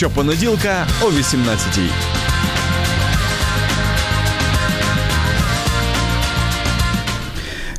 [0.00, 1.90] Щопонеділка о 18-й.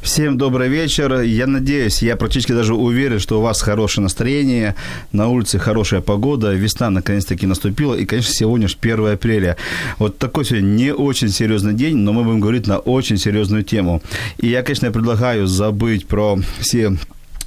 [0.04, 1.22] Всем добрый вечер.
[1.22, 4.76] Я надеюсь, я практически даже уверен, что у вас хорошее настроение,
[5.12, 9.58] на улице хорошая погода, весна наконец-таки наступила, и, конечно, сегодня же 1 апреля.
[9.98, 14.02] Вот такой сегодня не очень серьезный день, но мы будем говорить на очень серьезную тему.
[14.38, 16.92] И я, конечно, предлагаю забыть про все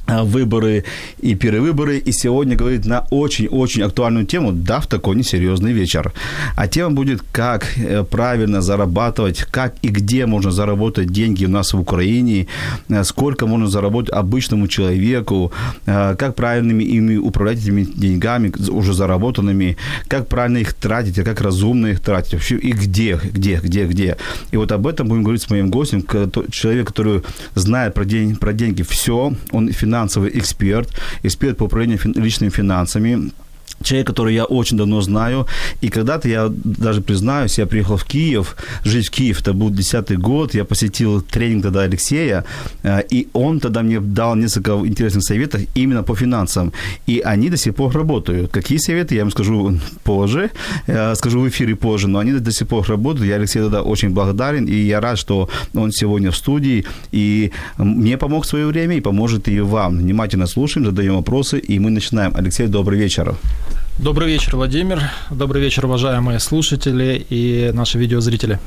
[0.07, 0.85] выборы
[1.21, 1.99] и перевыборы.
[1.99, 6.13] И сегодня говорит на очень-очень актуальную тему, да, в такой несерьезный вечер.
[6.57, 11.73] А тема будет, как э, правильно зарабатывать, как и где можно заработать деньги у нас
[11.73, 12.47] в Украине,
[12.89, 15.53] э, сколько можно заработать обычному человеку,
[15.87, 19.77] э, как правильными ими управлять этими деньгами, уже заработанными,
[20.09, 24.17] как правильно их тратить, а как разумно их тратить, вообще и где, где, где, где.
[24.53, 26.05] И вот об этом будем говорить с моим гостем,
[26.51, 27.23] человек, который
[27.55, 30.89] знает про, день, про деньги все, он финансовый финансовый эксперт,
[31.23, 33.31] эксперт по управлению личными финансами,
[33.83, 35.47] человек, который я очень давно знаю.
[35.83, 40.19] И когда-то я даже признаюсь, я приехал в Киев, жить в Киев, это был 10
[40.19, 42.45] год, я посетил тренинг тогда Алексея,
[42.83, 46.73] э, и он тогда мне дал несколько интересных советов именно по финансам.
[47.09, 48.51] И они до сих пор работают.
[48.51, 50.51] Какие советы, я вам скажу позже,
[50.87, 53.29] э, скажу в эфире позже, но они до сих пор работают.
[53.29, 58.17] Я Алексею тогда очень благодарен, и я рад, что он сегодня в студии, и мне
[58.17, 59.99] помог в свое время, и поможет и вам.
[59.99, 62.33] Внимательно слушаем, задаем вопросы, и мы начинаем.
[62.37, 63.35] Алексей, добрый вечер.
[63.99, 65.01] Добрый вечер, Владимир.
[65.31, 68.59] Добрый вечер, уважаемые слушатели и наши видеозрители.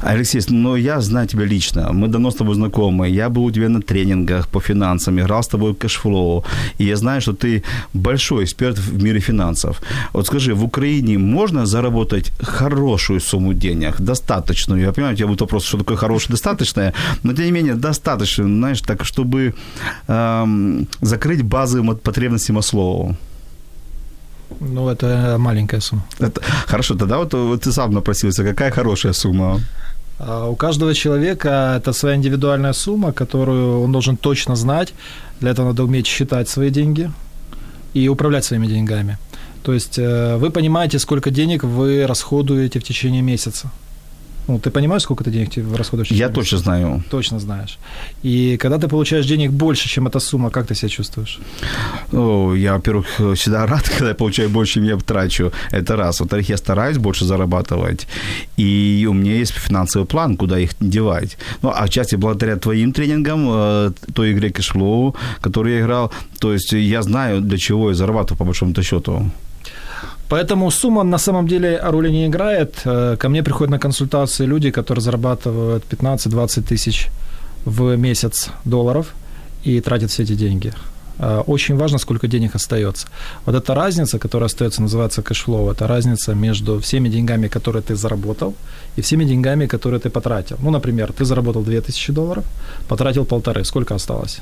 [0.00, 1.92] Алексей, ну я знаю тебя лично.
[1.92, 3.08] Мы давно с тобой знакомы.
[3.08, 6.44] Я был у тебя на тренингах по финансам, играл с тобой в Cashflow.
[6.78, 9.82] И я знаю, что ты большой эксперт в мире финансов.
[10.12, 14.80] Вот скажи, в Украине можно заработать хорошую сумму денег, достаточную?
[14.82, 16.94] Я понимаю, у тебя будет вопрос, что такое хорошее, достаточное,
[17.24, 19.54] но тем не менее достаточно, знаешь, так, чтобы
[20.06, 23.16] эм, закрыть базовые потребности Маслоу.
[24.60, 26.02] Ну, это маленькая сумма.
[26.18, 26.40] Это...
[26.66, 28.44] Хорошо, тогда вот, вот ты сам напросился.
[28.44, 29.60] Какая хорошая сумма?
[30.18, 34.94] А у каждого человека это своя индивидуальная сумма, которую он должен точно знать.
[35.40, 37.10] Для этого надо уметь считать свои деньги
[37.94, 39.18] и управлять своими деньгами.
[39.62, 43.70] То есть э, вы понимаете, сколько денег вы расходуете в течение месяца.
[44.48, 46.10] Ну, ты понимаешь, сколько ты денег тебе расходуешь?
[46.10, 47.02] Я точно знаю.
[47.10, 47.78] Точно знаешь.
[48.24, 51.38] И когда ты получаешь денег больше, чем эта сумма, как ты себя чувствуешь?
[52.12, 55.52] Ну, я, во-первых, всегда рад, когда я получаю больше, чем я трачу.
[55.70, 56.20] Это раз.
[56.20, 58.08] Во-вторых, я стараюсь больше зарабатывать.
[58.56, 61.38] И у меня есть финансовый план, куда их девать.
[61.62, 66.72] Ну, а части благодаря твоим тренингам, э, той игре Cashflow, которую я играл, то есть
[66.72, 69.30] я знаю, для чего я зарабатываю, по большому счету.
[70.32, 72.80] Поэтому сумма на самом деле роли не играет.
[72.86, 77.08] Э, ко мне приходят на консультации люди, которые зарабатывают 15-20 тысяч
[77.66, 79.06] в месяц долларов
[79.66, 80.72] и тратят все эти деньги.
[81.18, 83.08] Э, очень важно, сколько денег остается.
[83.46, 87.94] Вот эта разница, которая остается, называется cash flow, это разница между всеми деньгами, которые ты
[87.94, 88.54] заработал,
[88.96, 90.56] и всеми деньгами, которые ты потратил.
[90.62, 92.44] Ну, например, ты заработал 2000 долларов,
[92.88, 93.64] потратил полторы.
[93.64, 94.40] Сколько осталось?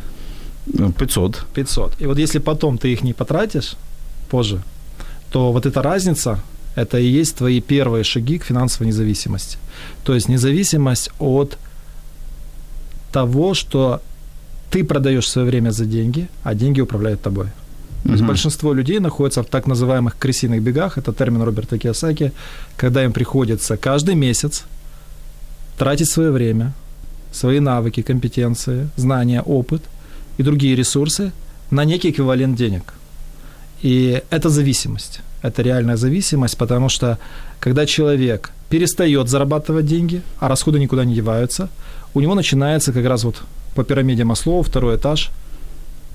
[0.99, 1.47] 500.
[1.53, 2.01] 500.
[2.01, 3.77] И вот если потом ты их не потратишь,
[4.29, 4.63] позже,
[5.31, 6.41] то вот эта разница,
[6.75, 9.59] это и есть твои первые шаги к финансовой независимости.
[10.05, 11.59] То есть независимость от
[13.13, 14.01] того, что
[14.71, 17.47] ты продаешь свое время за деньги, а деньги управляют тобой.
[18.05, 22.33] То есть большинство людей находятся в так называемых крысиных бегах, это термин Роберта Киосаки,
[22.77, 24.65] когда им приходится каждый месяц
[25.77, 26.73] тратить свое время,
[27.31, 29.83] свои навыки, компетенции, знания, опыт
[30.39, 31.33] и другие ресурсы
[31.71, 32.95] на некий эквивалент денег–
[33.83, 35.21] и это зависимость.
[35.43, 37.19] Это реальная зависимость, потому что
[37.61, 41.69] когда человек перестает зарабатывать деньги, а расходы никуда не деваются,
[42.15, 43.43] у него начинается как раз вот
[43.75, 45.31] по пирамиде Маслоу, второй этаж,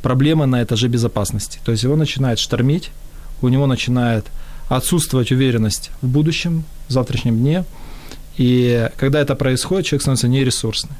[0.03, 1.59] проблема на этаже безопасности.
[1.65, 2.91] То есть его начинает штормить,
[3.41, 4.25] у него начинает
[4.69, 7.65] отсутствовать уверенность в будущем, в завтрашнем дне.
[8.37, 10.95] И когда это происходит, человек становится нересурсный.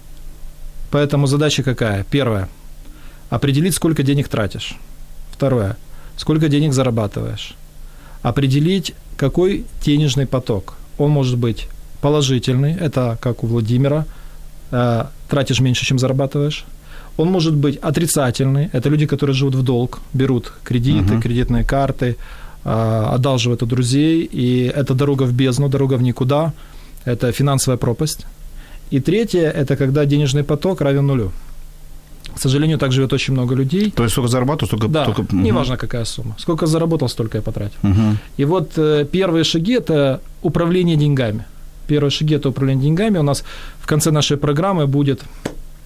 [0.90, 2.06] Поэтому задача какая?
[2.10, 2.48] Первое.
[3.30, 4.78] Определить, сколько денег тратишь.
[5.32, 5.78] Второе
[6.18, 7.56] сколько денег зарабатываешь.
[8.22, 10.76] Определить, какой денежный поток.
[10.98, 11.68] Он может быть
[12.02, 14.06] положительный, это как у Владимира,
[14.72, 16.66] э, тратишь меньше, чем зарабатываешь.
[17.18, 21.22] Он может быть отрицательный, это люди, которые живут в долг, берут кредиты, uh-huh.
[21.22, 22.18] кредитные карты,
[22.66, 26.52] а, одалживает у друзей, и это дорога в бездну, дорога в никуда,
[27.06, 28.26] это финансовая пропасть.
[28.92, 31.32] И третье– это когда денежный поток равен нулю.
[32.36, 33.92] К сожалению, так живет очень много людей.
[33.92, 34.88] То есть сколько зарабатываю, столько...
[34.88, 35.36] Да, только...
[35.36, 36.36] неважно какая сумма.
[36.38, 37.78] Сколько заработал, столько я потратил.
[37.84, 38.18] Угу.
[38.38, 41.46] И вот э, первые шаги– это управление деньгами.
[41.88, 43.20] Первые шаги– это управление деньгами.
[43.20, 43.44] У нас
[43.80, 45.24] в конце нашей программы будет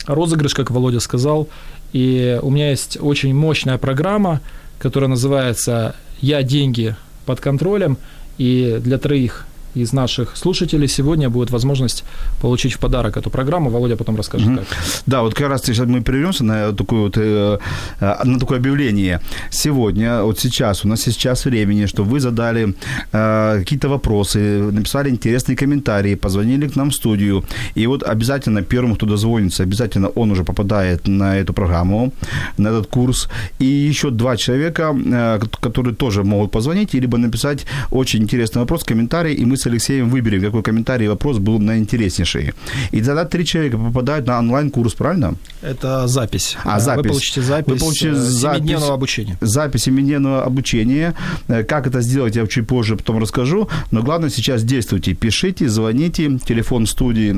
[0.07, 1.48] розыгрыш, как Володя сказал.
[1.94, 4.42] И у меня есть очень мощная программа,
[4.80, 6.95] которая называется «Я деньги
[7.25, 7.98] под контролем».
[8.40, 9.45] И для троих
[9.75, 12.04] из наших слушателей сегодня будет возможность
[12.42, 13.69] получить в подарок эту программу.
[13.69, 14.57] Володя потом расскажет, Мгм.
[14.57, 14.68] как.
[15.06, 17.57] Да, вот как раз сейчас мы прервемся на такое вот, э,
[18.00, 19.19] э, на такое объявление.
[19.51, 22.75] Сегодня, вот сейчас, у нас есть час времени, что вы задали
[23.13, 24.39] э, какие-то вопросы,
[24.71, 27.44] написали интересные комментарии, позвонили к нам в студию.
[27.75, 32.12] И вот обязательно первому, кто дозвонится, обязательно он уже попадает на эту программу,
[32.57, 33.30] на этот курс.
[33.60, 39.33] И еще два человека, э, которые тоже могут позвонить, либо написать очень интересный вопрос, комментарий,
[39.33, 42.53] и мы с Алексеем выберем, какой комментарий и вопрос был наинтереснейший.
[42.91, 45.35] И тогда три человека попадают на онлайн-курс, правильно?
[45.61, 46.57] Это запись.
[46.63, 47.03] А, запись.
[47.03, 48.57] Вы получите запись, Вы получите э, запись.
[48.59, 49.38] семидневного обучения.
[49.41, 51.13] запись именного обучения.
[51.47, 53.67] Э, Как это сделать, я чуть позже потом расскажу.
[53.91, 55.13] Но главное сейчас действуйте.
[55.13, 56.39] Пишите, звоните.
[56.45, 57.35] Телефон студии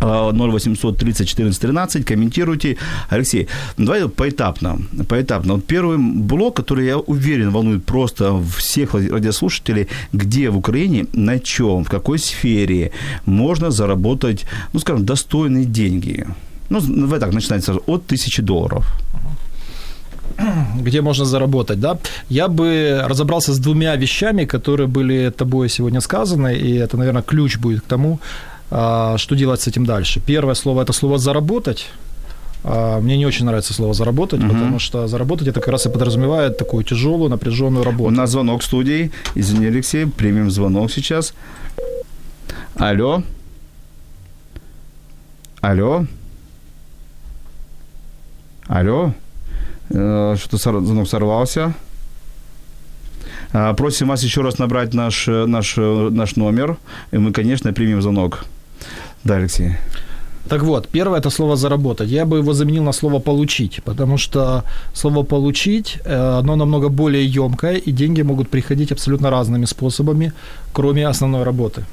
[0.00, 2.76] 0800 30 14 13, комментируйте.
[3.10, 4.78] Алексей, давай поэтапно.
[5.08, 5.54] поэтапно.
[5.54, 11.84] Вот первый блок, который, я уверен, волнует просто всех радиослушателей, где в Украине, на чем,
[11.84, 12.90] в какой сфере
[13.26, 16.26] можно заработать, ну, скажем, достойные деньги.
[16.70, 18.86] Ну, давай так, начинается от тысячи долларов.
[20.82, 21.98] где можно заработать, да,
[22.30, 27.58] я бы разобрался с двумя вещами, которые были тобой сегодня сказаны, и это, наверное, ключ
[27.58, 28.18] будет к тому,
[28.70, 30.20] что делать с этим дальше.
[30.20, 31.86] Первое слово– это слово «заработать».
[32.64, 34.50] А, Мне не очень нравится слово «заработать», Мгм.
[34.50, 38.10] потому что заработать– это как раз и подразумевает такую тяжелую, напряженную У работу.
[38.10, 39.10] нас звонок в студии.
[39.34, 41.34] Извини, Алексей, примем звонок сейчас.
[42.76, 43.22] Алло.
[45.60, 46.06] Алло.
[48.66, 49.12] Алло.
[49.90, 51.74] Э, Что-то звонок сорвался.
[53.52, 56.76] А, Просим вас еще раз набрать наш, э, наш, э, наш номер,
[57.12, 58.44] и мы, конечно, примем звонок.
[59.28, 59.72] Да, Алексей.
[60.48, 62.08] Так вот, первое– это слово «заработать».
[62.08, 64.62] Я бы его заменил на слово «получить», потому что
[64.94, 70.32] слово «получить», э, оно намного более емкое, и деньги могут приходить абсолютно разными способами,
[70.72, 71.84] кроме основной работы.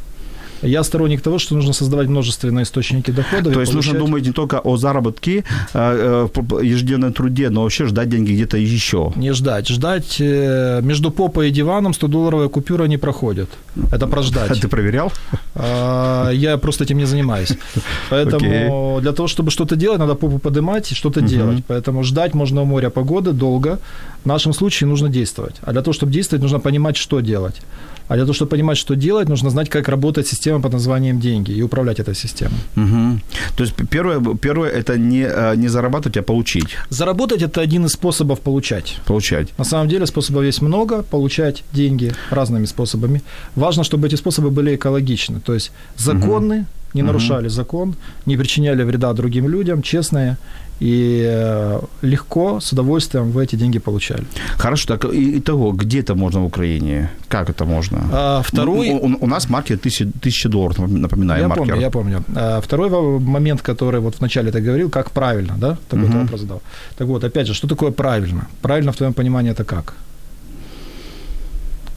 [0.65, 3.51] Я сторонник того, что нужно создавать множественные источники дохода.
[3.51, 8.09] То есть нужно думать не только о заработке, э, э, ежедневном труде, но вообще ждать
[8.09, 9.13] деньги где-то еще.
[9.15, 9.67] Не ждать.
[9.67, 13.49] Ждать э, между попой и диваном 100-долларовая купюра не проходит.
[13.91, 15.11] Это про А ты проверял?
[15.55, 17.51] А, Я просто этим не занимаюсь.
[18.09, 19.01] Поэтому Окей.
[19.01, 21.29] для того, чтобы что-то делать, надо попу поднимать и что-то Мгм.
[21.29, 21.63] делать.
[21.67, 23.79] Поэтому ждать можно у моря погоды долго.
[24.23, 25.55] В нашем случае нужно действовать.
[25.61, 27.61] А для того, чтобы действовать, нужно понимать, что делать.
[28.07, 31.51] А для того, чтобы понимать, что делать, нужно знать, как работает система под названием деньги
[31.51, 32.59] и управлять этой системой.
[32.75, 33.21] Мгм.
[33.55, 36.77] То есть первое, первое это не, э, не зарабатывать, а получить.
[36.89, 38.97] Заработать– это один из способов получать.
[39.05, 39.57] Получать.
[39.57, 43.21] На самом деле способов есть много, получать деньги разными способами.
[43.55, 47.07] Важно, чтобы эти способы были экологичны, то есть законны, не Мгм.
[47.07, 47.93] нарушали закон,
[48.25, 50.37] не причиняли вреда другим людям, честные
[50.81, 54.23] и э, легко, с удовольствием вы эти деньги получали.
[54.57, 57.09] Хорошо, так и, итого, где это можно в Украине?
[57.29, 57.97] Как это можно?
[58.11, 58.89] А, второй...
[58.89, 61.65] Ну, у, у нас маркер 1000, 1000 долларов, напоминаю, я маркер.
[61.67, 62.23] помню, я помню.
[62.35, 62.89] А, Второй
[63.19, 65.77] момент, который вот вначале ты говорил, как правильно, да?
[65.89, 66.19] Такой Мгм.
[66.21, 66.61] вопрос задал.
[66.97, 68.47] Так вот, опять же, что такое правильно?
[68.61, 69.93] Правильно в твоем понимании это как?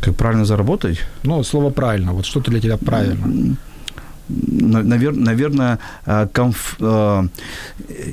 [0.00, 0.98] Как правильно заработать?
[1.24, 3.56] Ну, слово правильно, вот что для тебя правильно?
[4.28, 7.28] Навер, наверное, э, комф, э,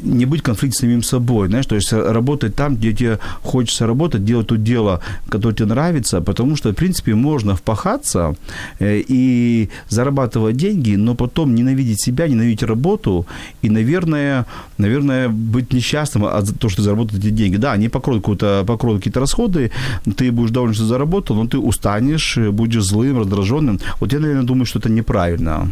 [0.03, 3.19] не быть в конфликте с самим собой, знаешь, то есть э, работать там, где тебе
[3.41, 8.35] хочется работать, делать то дело, которое тебе нравится, потому что, в принципе, можно впахаться
[8.79, 13.25] и зарабатывать деньги, но потом ненавидеть себя, ненавидеть работу
[13.61, 14.45] и, наверное,
[14.77, 17.57] наверное, быть несчастным от того, что ты заработал эти деньги.
[17.57, 19.71] Да, они покроют, какую-то, покроют какие-то расходы,
[20.15, 23.79] ты будешь доволен, что заработал, но ты устанешь, будешь злым, раздраженным.
[23.99, 25.71] Вот я, наверное, думаю, что это неправильно.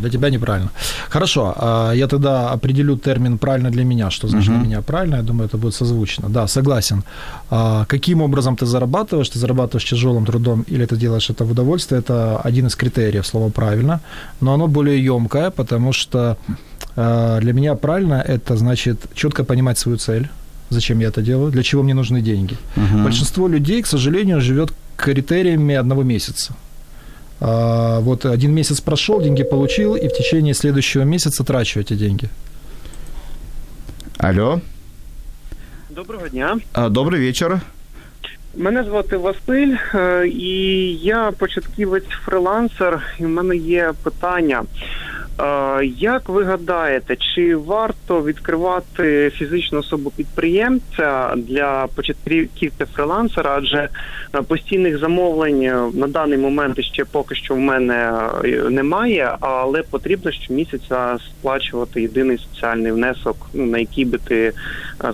[0.00, 0.70] Для тебя неправильно.
[1.10, 4.10] Хорошо, а я тогда определю термин «правильно для меня».
[4.10, 4.58] Что значит Мгм.
[4.60, 5.16] для меня правильно?
[5.16, 6.28] Я думаю, это будет созвучно.
[6.28, 7.02] Да, согласен.
[7.50, 9.28] А каким образом ты зарабатываешь?
[9.30, 11.98] Ты зарабатываешь тяжелым трудом или ты делаешь это в удовольствие?
[12.00, 14.00] Это один из критериев слова «правильно».
[14.40, 16.36] Но оно более емкое, потому что
[16.96, 20.28] а, для меня правильно– это значит четко понимать свою цель,
[20.70, 22.56] зачем я это делаю, для чего мне нужны деньги.
[22.76, 23.04] Мгм.
[23.04, 26.54] Большинство людей, к сожалению, живет критериями одного месяца.
[27.39, 32.29] А, Вот один месяц прошел, деньги получил, и в течение следующего месяца трачу эти деньги.
[34.17, 34.61] Алло.
[35.89, 36.57] Доброго дня.
[36.73, 37.61] А, Добрый вечер.
[38.55, 40.55] Мене звати Василь, е, і
[40.95, 44.63] я початківець фрилансер, і в мене є питання.
[45.96, 53.54] Як ви гадаєте, чи варто відкривати фізичну особу підприємця для початківця фрилансера?
[53.56, 53.88] Адже
[54.34, 58.12] е, постійних замовлень е, на даний момент ще поки що в мене
[58.44, 64.52] е, немає, але потрібно щомісяця сплачувати єдиний соціальний внесок, ну, на який би ти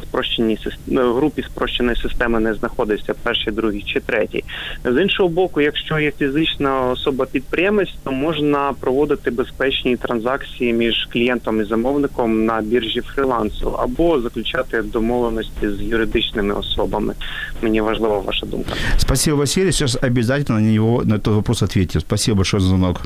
[0.02, 4.44] спрощеній е, групі спрощеної системи не знаходився перший, другий чи третій.
[4.84, 11.60] З іншого боку, якщо є фізична особа підприємець, то можна проводити безпечні транзакції між клієнтом
[11.60, 17.14] і замовником на біржі фрилансу або заключати домовленості з юридичними особами.
[17.62, 18.72] Мені важлива ваша думка.
[18.96, 19.72] Спасибо, Василий.
[19.72, 22.00] Сейчас обязательно на него на этот вопрос ответим.
[22.00, 23.00] Спасибо большое за звонок.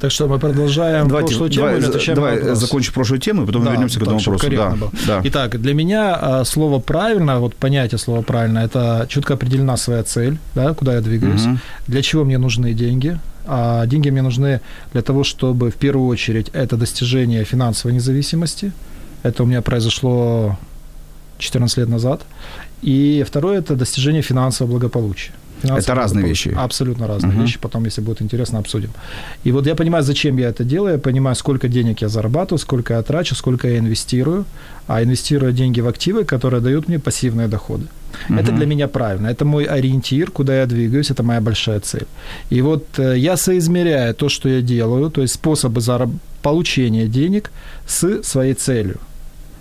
[0.00, 2.58] Так что мы продолжаем прошлую тему давай, или отвечаем на давай вопрос?
[2.58, 4.50] закончим прошлую тему, и потом Да, вернемся к этому вопросу.
[4.50, 4.90] Да, было.
[5.06, 5.20] да.
[5.24, 10.38] Итак, для меня а, слово правильно, вот понятие слова правильно, это четко определена своя цель,
[10.54, 11.60] да, куда я двигаюсь, Мгм.
[11.86, 13.18] для чего мне нужны деньги.
[13.46, 14.60] А деньги мне нужны
[14.92, 18.72] для того, чтобы в первую очередь это достижение финансовой независимости.
[19.22, 20.58] Это у меня произошло
[21.38, 22.22] 14 лет назад.
[22.80, 25.32] И второе это достижение финансового благополучия.
[25.62, 26.54] Финансового Это разные вещи.
[26.56, 27.42] Абсолютно разные Мгм.
[27.42, 27.58] вещи.
[27.60, 28.90] Потом, если будет интересно, обсудим.
[29.44, 32.94] И вот я понимаю, зачем я это делаю, я понимаю, сколько денег я зарабатываю, сколько
[32.94, 34.44] я трачу, сколько я инвестирую,
[34.86, 37.84] а инвестирую деньги в активы, которые дают мне пассивные доходы.
[38.28, 38.56] Это Мгм.
[38.56, 39.28] для меня правильно.
[39.28, 42.06] Это мой ориентир, куда я двигаюсь, это моя большая цель.
[42.50, 47.50] И вот э, я соизмеряю то, что я делаю, то есть способы зараб- получения денег
[47.86, 48.96] с своей целью.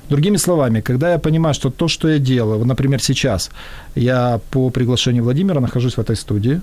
[0.10, 3.52] Другими словами, когда я понимаю, что то, что я делаю, вот, например, сейчас
[3.96, 6.62] я по приглашению Владимира нахожусь в этой студии,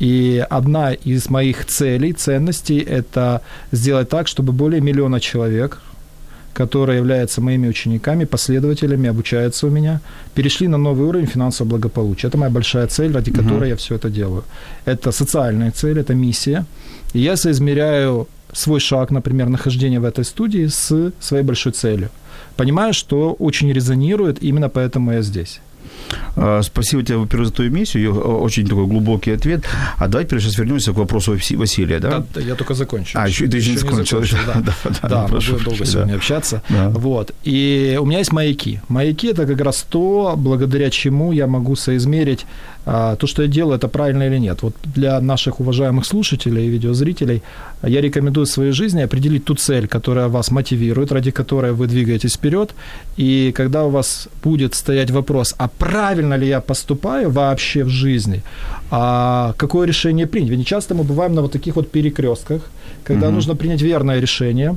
[0.00, 3.40] и одна из моих целей, ценностей– это
[3.72, 5.80] сделать так, чтобы более миллиона человек,
[6.54, 10.00] которые являются моими учениками, последователями, обучаются у меня,
[10.34, 12.28] перешли на новый уровень финансового благополучия.
[12.28, 14.42] Это моя большая цель, ради которой я все это делаю.
[14.84, 16.66] Это социальная цель, это миссия.
[17.14, 22.10] И я соизмеряю свой шаг, например, нахождение в этой студии с своей большой целью.
[22.56, 25.60] Понимаю, что очень резонирует, именно поэтому я здесь.
[26.36, 28.14] А, Спасибо тебе, во-первых, за твою миссию.
[28.14, 29.64] Э, Очень такой глубокий ответ.
[29.98, 32.24] А давайте сейчас вернемся к вопросу Васи- Василия, да?
[32.34, 33.18] Да, я только закончу.
[33.18, 34.20] А, еще, ты еще не закончил.
[34.46, 34.54] да.
[34.60, 36.16] да, да, Да, мы будем долго прощения, сегодня да.
[36.16, 36.62] общаться.
[36.68, 36.88] Да.
[36.90, 37.32] Вот.
[37.44, 38.80] И у меня есть маяки.
[38.88, 42.46] Маяки это как раз то, благодаря чему я могу соизмерить
[42.84, 44.62] то, что я делаю, это правильно или нет.
[44.62, 47.42] Вот для наших уважаемых слушателей и видеозрителей
[47.82, 52.34] я рекомендую в своей жизни определить ту цель, которая вас мотивирует, ради которой вы двигаетесь
[52.34, 52.74] вперед.
[53.16, 58.42] И когда у вас будет стоять вопрос, а правильно ли я поступаю вообще в жизни,
[58.90, 60.50] а какое решение принять?
[60.50, 62.62] Ведь часто мы бываем на вот таких вот перекрестках,
[63.04, 63.34] когда Мгм.
[63.36, 64.76] нужно принять верное решение,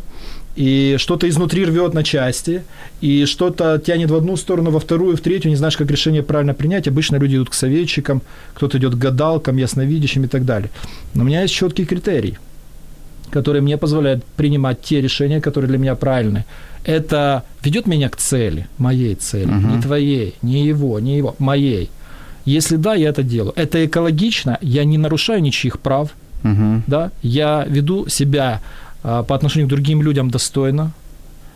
[0.55, 2.63] и что-то изнутри рвет на части,
[3.01, 6.53] и что-то тянет в одну сторону, во вторую, в третью, не знаешь, как решение правильно
[6.53, 6.88] принять.
[6.88, 8.21] Обычно люди идут к советчикам,
[8.53, 10.69] кто-то идет к гадалкам, ясновидящим и так далее.
[11.13, 12.38] Но у меня есть четкий критерий,
[13.31, 16.45] который мне позволяет принимать те решения, которые для меня правильны.
[16.85, 19.75] Это ведет меня к цели, моей цели, Мгм.
[19.75, 21.89] не твоей, не его, не его, моей.
[22.45, 23.53] Если да, я это делаю.
[23.55, 26.12] Это экологично, я не нарушаю ничьих прав,
[26.43, 26.83] Мгм.
[26.88, 28.62] да, я веду себя
[29.27, 30.91] по отношению к другим людям достойно,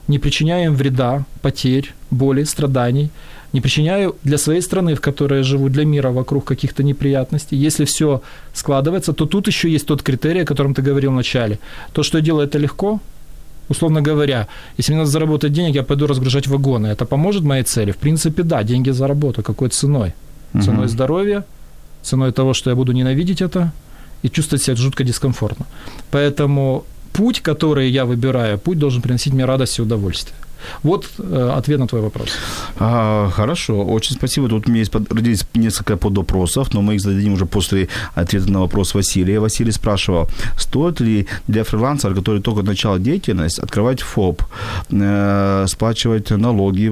[0.07, 3.09] не причиняю им вреда, потерь, боли, страданий,
[3.53, 7.57] не причиняю для своей страны, в которой я живу, для мира вокруг каких-то неприятностей.
[7.67, 8.21] Если все
[8.53, 11.57] складывается, то тут еще есть тот критерий, о котором ты говорил вначале.
[11.93, 12.99] То, что я делаю, это легко,
[13.69, 16.87] условно говоря, если мне надо заработать денег, я пойду разгружать вагоны.
[16.87, 17.91] Это поможет моей цели?
[17.91, 19.43] В принципе, да, деньги заработаю.
[19.45, 20.13] Какой ценой?
[20.53, 20.89] Ценой Мгм.
[20.89, 21.43] здоровья,
[22.01, 23.71] ценой того, что я буду ненавидеть это
[24.23, 25.65] и чувствовать себя жутко дискомфортно.
[26.11, 26.83] Поэтому
[27.19, 30.35] путь, который я выбираю, путь должен приносить мне радость и удовольствие.
[30.83, 32.29] Вот э, ответ на твой вопрос.
[32.79, 34.47] А, хорошо, очень спасибо.
[34.47, 38.51] Тут у меня есть под- родились несколько подвопросов, но мы их зададим уже после ответа
[38.51, 39.39] на вопрос Василия.
[39.39, 44.43] Василий спрашивал, стоит ли для фрилансера, который только начал деятельность, открывать ФОП,
[44.91, 46.91] э, сплачивать налоги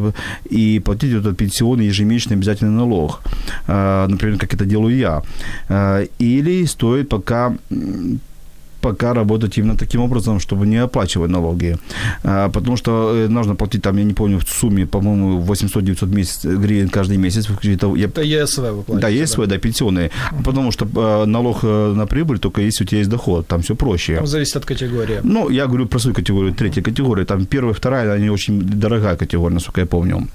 [0.49, 3.19] и платить этот пенсионный ежемесячный обязательный налог,
[3.67, 5.21] э, например, как это делаю я,
[5.69, 7.53] Э, или стоит пока
[8.81, 11.77] пока работать именно таким образом, чтобы не оплачивать налоги.
[12.23, 16.45] А, Потому что э, нужно платить, там, я не помню, в сумме, по-моему, 800-900 месяц,
[16.45, 17.47] гривен каждый месяц.
[17.63, 20.11] Это, я, Это ЕСВ вы да, есть свой, да, пенсионные.
[20.45, 23.75] Потому что э, налог э, на прибыль только если у тебя есть доход, там все
[23.75, 24.15] проще.
[24.15, 25.19] Там зависит от категории.
[25.23, 27.25] Ну, я говорю про свою категорию, третья категория.
[27.25, 30.27] Там первая, вторая, они очень дорогая категория, насколько я помню.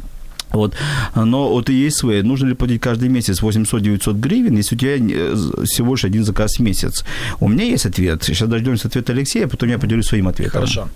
[0.53, 0.75] Вот.
[1.15, 2.23] Но вот и есть свои.
[2.23, 6.59] Нужно ли платить каждый месяц 800-900 гривен, если у тебя э, всего лишь один заказ
[6.59, 7.05] в месяц?
[7.41, 8.23] У меня есть ответ.
[8.23, 10.53] Сейчас дождемся ответа Алексея, потом я поделюсь своим ответом.
[10.53, 10.89] Хорошо.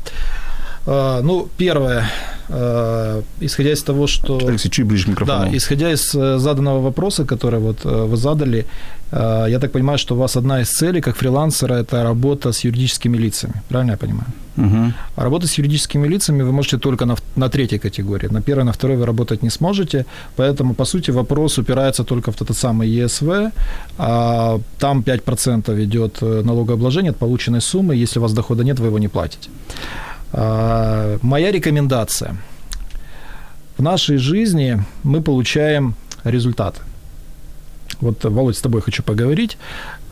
[0.87, 2.05] Э, ну, первое,
[2.49, 4.39] э, исходя из того, что...
[4.47, 5.51] Алексей, чуть ближе к микрофону.
[5.51, 8.65] Да, исходя из э, заданного вопроса, который вот вы задали,
[9.13, 13.19] я так понимаю, что у вас одна из целей как фрилансера– это работа с юридическими
[13.19, 13.53] лицами.
[13.69, 14.27] Правильно я понимаю?
[14.57, 14.93] Угу.
[15.17, 18.29] А работать с юридическими лицами вы можете только на, на третьей категории.
[18.33, 20.07] На первой, на второй вы работать не сможете.
[20.37, 23.29] Поэтому, по сути, вопрос упирается только в этот самый ЕСВ.
[23.99, 27.95] А там 5% идет налогообложение от полученной суммы.
[27.95, 29.51] Если у вас дохода нет, вы его не платите.
[30.37, 32.37] А, моя рекомендация.
[33.79, 36.81] В нашей жизни мы получаем результаты.
[38.01, 39.57] Вот, Володь, с тобой хочу поговорить.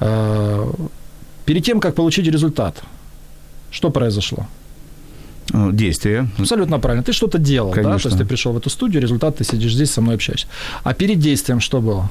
[0.01, 0.73] А,
[1.45, 2.83] перед тем, как получить результат,
[3.71, 4.47] что произошло?
[5.53, 6.29] Э, действие.
[6.39, 7.05] Абсолютно правильно.
[7.05, 7.93] Ты что-то делал, Конечно.
[7.93, 7.99] да?
[7.99, 10.47] То есть ты пришел в эту студию, результат, ты сидишь здесь, со мной общаешься.
[10.85, 12.09] А перед действием что было?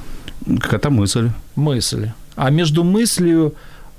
[0.60, 1.30] Какая-то мысль.
[1.56, 2.10] Мысль.
[2.36, 3.54] А между мыслью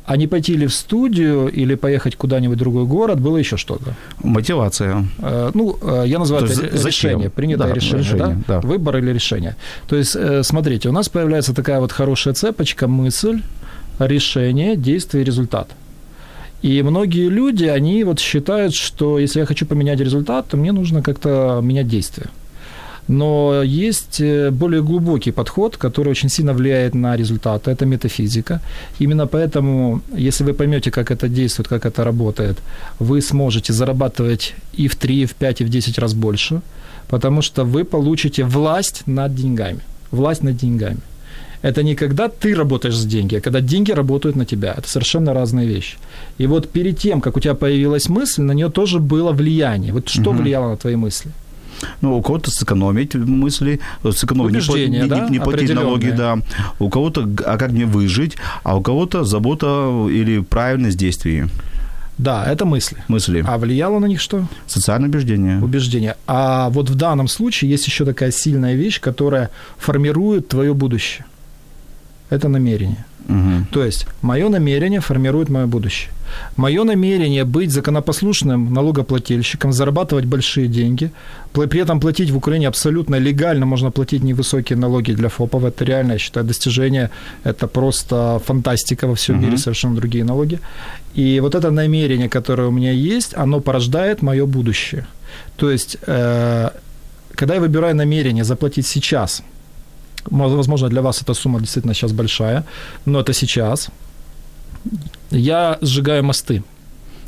[0.06, 3.96] а не пойти ли в студию или поехать куда-нибудь в другой город, было еще что-то?
[4.24, 5.06] Мотивация.
[5.20, 6.86] Э, ну, э, я называю это зачем?
[6.86, 8.62] решение, принятое да, решение, решение да?
[8.62, 8.68] да?
[8.68, 9.56] Выбор или решение.
[9.88, 13.42] То есть, э, смотрите, у нас появляется такая вот хорошая цепочка мысль,
[14.00, 15.70] решение, действие, результат.
[16.62, 21.02] И многие люди, они вот считают, что если я хочу поменять результат, то мне нужно
[21.02, 22.28] как-то менять действие.
[23.08, 27.72] Но есть э, более глубокий подход, который очень сильно влияет на результаты.
[27.72, 28.62] Это метафизика.
[29.00, 32.58] Именно поэтому, если вы поймете, как это действует, как это работает,
[33.00, 36.62] вы сможете зарабатывать и в 3, и в 5, и в 10 раз больше,
[37.08, 39.80] потому что вы получите власть над деньгами.
[40.12, 41.00] Власть над деньгами.
[41.62, 44.76] Это не когда ты работаешь за деньги, а когда деньги работают на тебя.
[44.78, 45.98] Это совершенно разные вещи.
[46.40, 49.94] И вот перед тем, как у тебя появилась мысль, на нее тоже было влияние.
[49.94, 50.42] Вот что угу.
[50.42, 51.32] влияло на твои мысли?
[52.02, 55.20] Ну, у кого-то сэкономить мысли, сэкономить, Убеждения, не, да?
[55.26, 56.40] не, не платить налоги, да.
[56.80, 61.46] У кого-то, а как мне выжить, а у кого-то забота или правильность действий.
[62.18, 62.98] Да, это мысли.
[63.08, 63.44] Мысли.
[63.46, 64.46] А влияло на них что?
[64.68, 65.62] Социальное убеждение.
[65.62, 66.16] Убеждение.
[66.28, 71.26] А вот в данном случае есть еще такая сильная вещь, которая формирует твое будущее.
[72.30, 73.06] Это намерение.
[73.30, 73.66] Угу.
[73.72, 76.12] То есть мое намерение формирует мое будущее.
[76.58, 81.12] Мое намерение быть законопослушным налогоплательщиком, зарабатывать большие деньги,
[81.54, 86.14] при этом платить в Украине абсолютно легально, можно платить невысокие налоги для ФОПов, это реально,
[86.14, 87.10] я считаю, достижение,
[87.44, 89.46] это просто фантастика во всем uh-huh.
[89.46, 90.60] мире, совершенно другие налоги.
[91.16, 95.06] И вот это намерение, которое у меня есть, оно порождает мое будущее.
[95.56, 96.70] То есть, э,
[97.36, 99.44] когда я выбираю намерение заплатить сейчас–
[100.26, 102.66] Возможно, для вас эта сумма действительно сейчас большая,
[103.06, 103.90] но это сейчас.
[105.32, 106.64] Я сжигаю мосты.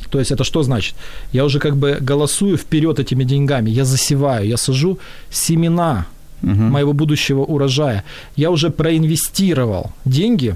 [0.09, 0.95] То есть это что значит?
[1.33, 6.05] Я уже как бы голосую вперед этими деньгами, я засеваю, я сажу семена
[6.41, 6.51] угу.
[6.51, 8.03] моего будущего урожая.
[8.35, 10.55] Я уже проинвестировал деньги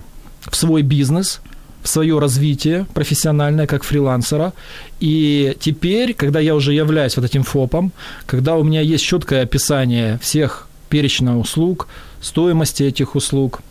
[0.50, 1.42] в свой бизнес,
[1.84, 4.54] в свое развитие профессиональное как фрилансера.
[5.00, 7.92] И теперь, когда я уже являюсь вот этим ФОПом,
[8.26, 11.88] когда у меня есть четкое описание всех перечня услуг,
[12.22, 13.62] стоимости этих услуг.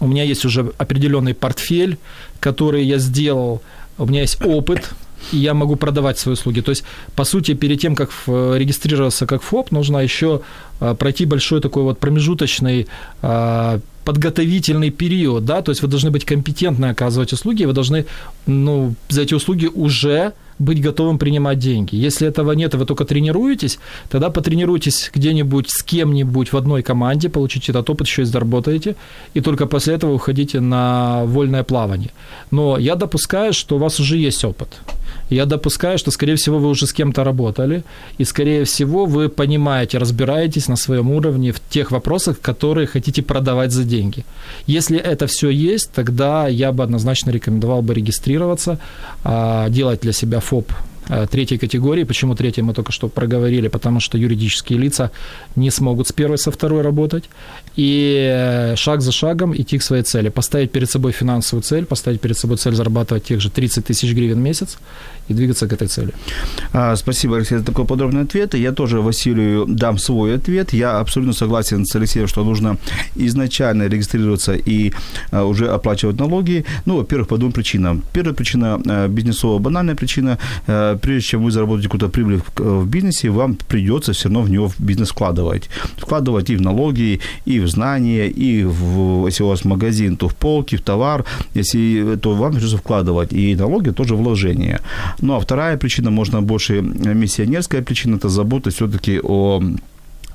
[0.00, 1.98] У меня есть уже определенный портфель,
[2.40, 3.62] который я сделал.
[3.96, 4.90] У меня есть опыт,
[5.32, 6.60] и я могу продавать свои услуги.
[6.60, 6.84] То есть,
[7.16, 10.42] по сути, перед тем, как регистрироваться как ФОП, нужно еще
[10.78, 12.86] пройти большой такой вот промежуточный
[13.22, 18.06] а, подготовительный период, да, то есть вы должны быть компетентны оказывать услуги, вы должны,
[18.46, 21.94] ну, за эти услуги уже быть готовым принимать деньги.
[21.96, 27.28] Если этого нет, и вы только тренируетесь, тогда потренируйтесь где-нибудь с кем-нибудь в одной команде,
[27.28, 28.96] получите этот опыт, еще и заработаете,
[29.34, 32.10] и только после этого уходите на вольное плавание.
[32.50, 34.68] Но я допускаю, что у вас уже есть опыт.
[35.30, 37.82] Я допускаю, что, скорее всего, вы уже с кем-то работали,
[38.18, 43.72] и, скорее всего, вы понимаете, разбираетесь на своем уровне в тех вопросах, которые хотите продавать
[43.72, 44.24] за деньги.
[44.66, 48.78] Если это все есть, тогда я бы однозначно рекомендовал бы регистрироваться,
[49.24, 50.72] а, делать для себя ФОП
[51.08, 52.04] Э, третьей категории.
[52.04, 53.68] Почему третьей мы только что проговорили?
[53.68, 55.10] Потому что юридические лица
[55.56, 57.24] не смогут с первой, со второй работать.
[57.78, 60.30] И э, шаг за шагом идти к своей цели.
[60.30, 64.38] Поставить перед собой финансовую цель, поставить перед собой цель зарабатывать тех же 30 тысяч гривен
[64.38, 64.78] в месяц
[65.28, 66.12] и двигаться к этой цели.
[66.72, 68.54] А, спасибо, Алексей, за такой подробный ответ.
[68.54, 70.72] Я тоже Василию дам свой ответ.
[70.72, 72.78] Я абсолютно согласен с Алексеем, что нужно
[73.14, 74.92] изначально регистрироваться и
[75.30, 76.64] а, уже оплачивать налоги.
[76.84, 78.02] Ну, во-первых, по двум причинам.
[78.12, 80.38] Первая причина а, бизнесовая, банальная причина
[81.00, 84.68] прежде чем вы заработаете какую-то прибыль в, в бизнесе, вам придется все равно в него
[84.68, 85.68] в бизнес вкладывать.
[85.96, 90.34] Вкладывать и в налоги, и в знания, и в, если у вас магазин, то в
[90.34, 93.32] полки, в товар, если, то вам придется вкладывать.
[93.32, 94.80] И налоги тоже вложение.
[95.20, 99.62] Ну, а вторая причина, можно больше миссионерская причина, это забота все-таки о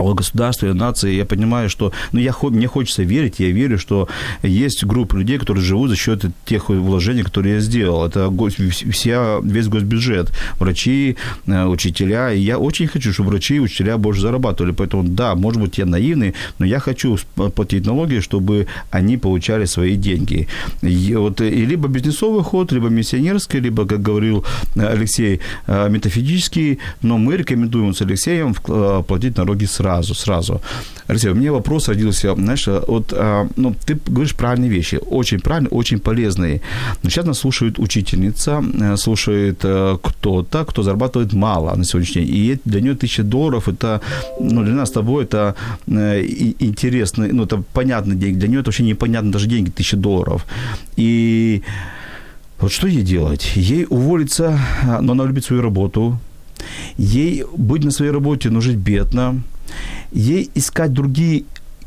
[0.03, 4.07] о государстве, нации, я понимаю, что, ну, я, мне хочется верить, я верю, что
[4.43, 8.05] есть группа людей, которые живут за счет тех вложений, которые я сделал.
[8.05, 8.31] Это
[8.91, 12.31] вся, весь госбюджет, врачи, э, учителя.
[12.31, 14.71] И я очень хочу, чтобы врачи и учителя больше зарабатывали.
[14.71, 19.95] Поэтому, да, может быть, я наивный, но я хочу платить налоги, чтобы они получали свои
[19.95, 20.47] деньги.
[20.81, 24.43] И вот, и либо бизнесовый ход, либо миссионерский, либо, как говорил
[24.75, 28.53] э, Алексей, э, метафизический, но мы рекомендуем с Алексеем
[29.03, 30.61] платить налоги сразу сразу, сразу.
[31.07, 35.69] Алексей, у меня вопрос родился, знаешь, вот, а, ну, ты говоришь правильные вещи, очень правильные,
[35.69, 36.61] очень полезные.
[37.03, 42.35] Но сейчас нас слушает учительница, э, слушает э, кто-то, кто зарабатывает мало на сегодняшний день.
[42.35, 44.01] И для нее тысяча долларов, это,
[44.39, 45.55] ну, для нас с тобой это
[45.87, 46.25] э,
[46.59, 48.39] интересный, ну, это понятный деньги.
[48.39, 50.45] Для нее это вообще непонятно даже деньги, тысяча долларов.
[50.97, 51.61] И
[52.59, 53.51] вот что ей делать?
[53.55, 54.59] Ей уволиться,
[55.01, 56.17] но она любит свою работу,
[56.97, 59.41] ей быть на своей работе, но жить бедно,
[60.11, 61.43] ей искать другие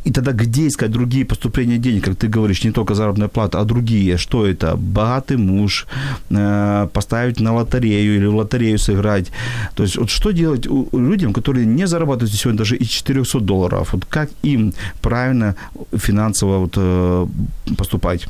[0.07, 3.65] и тогда где искать другие поступления денег, как ты говоришь, не только заработная плата, а
[3.65, 4.17] другие?
[4.17, 4.77] Что это?
[4.77, 5.87] Богатый муж,
[6.31, 9.33] э, поставить на лотерею или в лотерею сыграть.
[9.75, 13.93] То есть вот что делать людям, которые не зарабатывают сегодня даже и 400 долларов?
[13.93, 15.57] Вот как им правильно
[15.97, 17.27] финансово вот, э,
[17.77, 18.29] поступать?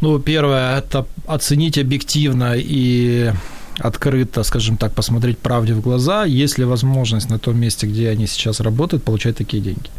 [0.00, 3.32] Ну, первое, это оценить объективно и
[3.78, 8.26] открыто, скажем так, посмотреть правде в глаза, есть ли возможность на том месте, где они
[8.26, 9.90] сейчас работают, получать такие деньги.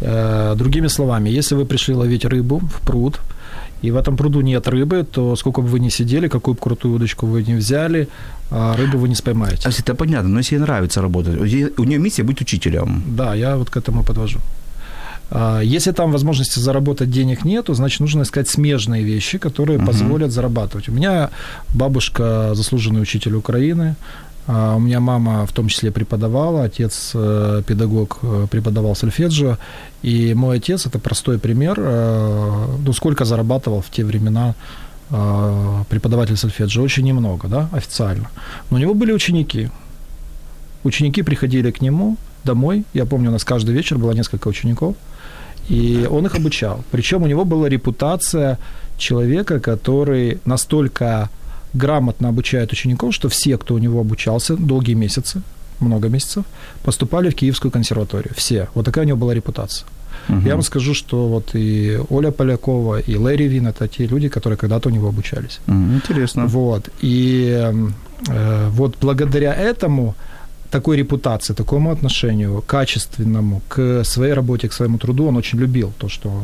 [0.00, 3.20] Э, другими словами, если вы пришли ловить рыбу в пруд,
[3.82, 6.94] и в этом пруду нет рыбы, то сколько бы вы ни сидели, какую бы крутую
[6.94, 8.08] удочку вы не взяли,
[8.50, 9.68] а рыбу вы не споймаете.
[9.68, 11.36] А это понятно, но если ей нравится работать,
[11.78, 13.02] у нее миссия быть учителем.
[13.06, 14.40] Да, я вот к этому подвожу.
[15.30, 19.86] А, если там возможности заработать денег нету, значит, нужно искать смежные вещи, которые uh-huh.
[19.86, 20.88] позволят зарабатывать.
[20.88, 21.30] У меня
[21.74, 23.96] бабушка заслуженный учитель Украины,
[24.48, 29.58] а, у меня мама в том числе преподавала, отец э, педагог э, преподавал сольфеджио,
[30.02, 34.54] и мой отец это простой пример, э, ну сколько зарабатывал в те времена
[35.88, 38.28] преподаватель сольфеджио, очень немного, да, официально.
[38.68, 39.70] Но у него были ученики.
[40.84, 44.96] Ученики приходили к нему домой, я помню, у нас каждый вечер было несколько учеников,
[45.68, 46.84] и он их обучал.
[46.90, 48.58] Причем у него была репутация
[48.96, 51.30] человека, который настолько
[51.74, 55.42] грамотно обучает учеников, что все, кто у него обучался долгие месяцы,
[55.80, 56.44] много месяцев,
[56.82, 58.32] поступали в Киевскую консерваторию.
[58.36, 58.68] Все.
[58.74, 59.86] Вот такая у него была репутация.
[60.28, 60.40] Угу.
[60.46, 64.56] Я вам скажу, что вот и Оля Полякова, и Лэри Вин– это те люди, которые
[64.56, 65.60] когда-то у него обучались.
[65.66, 66.46] Угу, интересно.
[66.46, 66.88] Вот.
[67.00, 67.70] И
[68.28, 70.14] э, вот благодаря этому
[70.70, 76.08] такой репутации, такому отношению качественному к своей работе, к своему труду, он очень любил то,
[76.08, 76.42] что,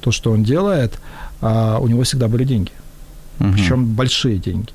[0.00, 0.98] то, что он делает,
[1.40, 2.70] а у него всегда были деньги.
[3.40, 3.52] Угу.
[3.52, 4.70] Причем большие деньги.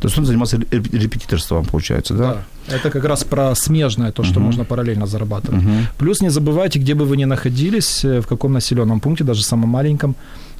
[0.00, 2.32] То есть он занимался репетиторством, получается, да?
[2.32, 2.76] Да.
[2.76, 5.62] Это как раз про смежное, то, что uh можно параллельно зарабатывать.
[5.62, 9.42] uh Плюс не забывайте, где бы вы ни находились, э, в каком населенном пункте, даже
[9.42, 10.14] самом маленьком,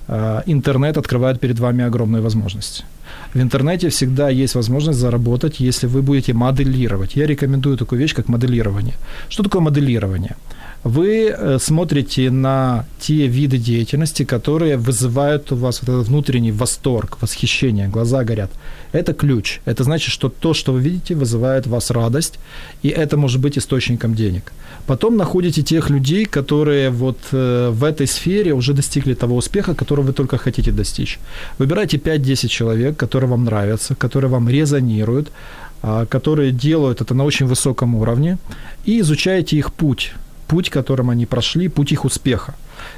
[0.09, 2.85] э, интернет открывает перед вами огромные возможности.
[3.35, 7.17] В интернете всегда есть возможность заработать, если вы будете моделировать.
[7.17, 8.95] Я рекомендую такую вещь, как моделирование.
[9.29, 10.37] Что такое моделирование?
[10.85, 17.19] Вы э, смотрите на те виды деятельности, которые вызывают у вас вот этот внутренний восторг,
[17.21, 18.51] восхищение, глаза горят.
[18.93, 19.61] Это ключ.
[19.65, 22.39] Это значит, что то, что вы видите, вызывает в вас радость,
[22.83, 24.53] и это может быть источником денег.
[24.87, 30.07] Потом находите тех людей, которые вот э, в этой сфере уже достигли того успеха, которого
[30.07, 31.19] вы только хотите достичь.
[31.59, 35.33] Выбирайте 5-10 человек, которые вам нравятся, которые вам резонируют,
[35.83, 38.39] а, которые делают это на очень высоком уровне,
[38.85, 40.15] и изучаете их путь,
[40.49, 42.55] путь, которым они прошли, путь их успеха.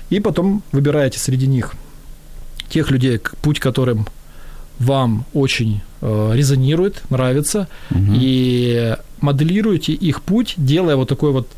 [0.08, 1.74] И потом выбираете среди них
[2.68, 4.06] тех людей, путь которым
[4.78, 8.12] вам очень э, резонирует, нравится, угу.
[8.14, 11.48] и моделируете их путь, делая вот такой вот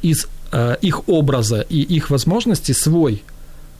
[0.00, 3.22] из э, их образа и их возможностей свой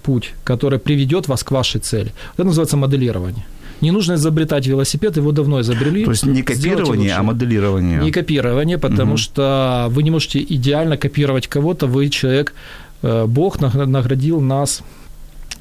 [0.03, 2.12] путь, который приведет вас к вашей цели.
[2.35, 3.46] Это называется моделирование.
[3.81, 6.05] Не нужно изобретать велосипед, его давно изобрели.
[6.05, 8.01] То есть не копирование, а моделирование.
[8.01, 9.19] Не копирование, потому угу.
[9.19, 12.55] что вы не можете идеально копировать кого-то, вы человек,
[13.03, 14.83] э, Бог наградил нас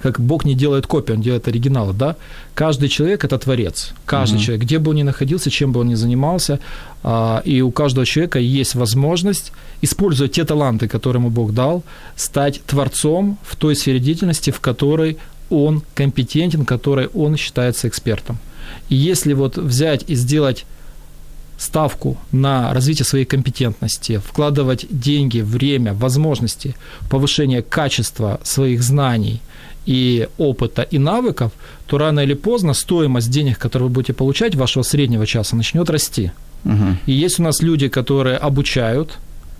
[0.01, 2.15] как Бог не делает копию, он делает оригиналы, да?
[2.53, 3.93] Каждый человек– это творец.
[4.05, 4.43] Каждый угу.
[4.43, 6.59] человек, где бы он ни находился, чем бы он ни занимался,
[7.03, 9.51] а, и у каждого человека есть возможность,
[9.81, 11.83] используя те таланты, которые ему Бог дал,
[12.15, 15.17] стать творцом в той сфере деятельности, в которой
[15.49, 18.37] он компетентен, которой он считается экспертом.
[18.89, 20.65] И если вот взять и сделать
[21.57, 26.75] ставку на развитие своей компетентности, вкладывать деньги, время, возможности,
[27.09, 29.41] повышение качества своих знаний
[29.85, 31.51] и опыта и навыков,
[31.87, 36.31] то рано или поздно стоимость денег, которые вы будете получать, вашего среднего часа, начнет расти.
[36.65, 36.97] Угу.
[37.05, 39.17] И есть у нас люди, которые обучают,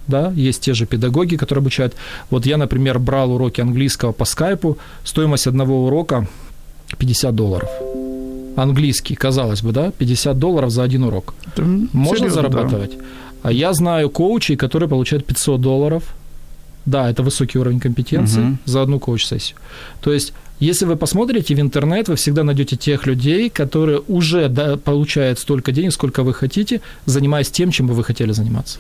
[0.08, 1.96] да, есть те же педагоги, которые обучают.
[2.30, 6.28] Вот я, например, брал уроки английского по скайпу, стоимость одного урока
[6.98, 7.70] 50 долларов.
[8.56, 11.34] Английский, казалось бы, да, 50 долларов за один урок.
[11.46, 12.98] Это Можно серьезно, зарабатывать?
[12.98, 13.04] Да.
[13.44, 16.04] А я знаю коучей, которые получают 500 долларов.
[16.88, 18.58] Да, это высокий уровень компетенции угу.
[18.66, 19.58] за одну коуч-сессию.
[20.02, 24.76] То есть если вы посмотрите в интернет, вы всегда найдете тех людей, которые уже да,
[24.78, 28.80] получают столько денег, сколько вы хотите, занимаясь тем, чем бы вы хотели заниматься.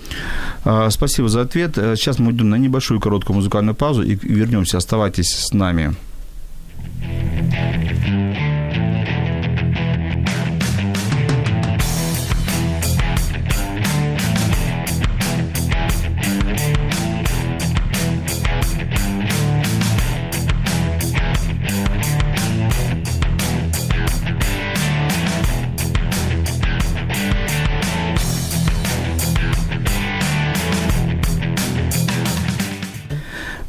[0.64, 1.76] А, спасибо за ответ.
[1.76, 4.78] Сейчас мы идем на небольшую короткую музыкальную паузу и вернемся.
[4.78, 5.94] Оставайтесь с нами.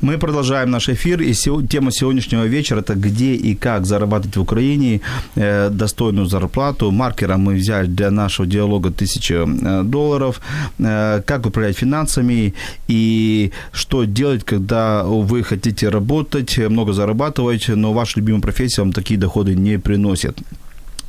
[0.09, 1.35] Мы продолжаем наш эфир, и
[1.69, 5.01] тема сегодняшнего вечера– это где и как зарабатывать в Украине
[5.37, 6.91] э, достойную зарплату.
[6.91, 10.41] Маркером мы взяли для нашего диалога 1000 э, долларов.
[10.79, 12.55] Э, как управлять финансами
[12.89, 19.21] и что делать, когда вы хотите работать, много зарабатывать, но ваша любимая профессия вам такие
[19.21, 20.39] доходы не приносит.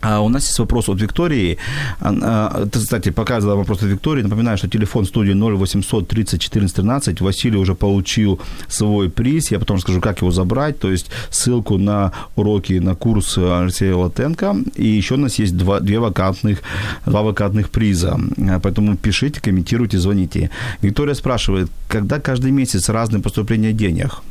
[0.02, 1.58] А у нас есть вопрос от Виктории.
[2.00, 4.24] Ты, кстати, показывала вопрос от Виктории.
[4.24, 7.22] Напоминаю, что телефон студии 0800 30 14 13.
[7.22, 9.52] Василий уже получил свой приз.
[9.52, 10.80] Я потом скажу, как его забрать.
[10.80, 14.56] То есть ссылку на уроки, на курс Алексея Латенко.
[14.76, 16.62] И еще у нас есть два, две вакантных,
[17.06, 18.18] два вакантных приза.
[18.64, 20.50] Поэтому пишите, комментируйте, звоните.
[20.82, 24.22] Виктория спрашивает, когда каждый месяц разные поступления денег?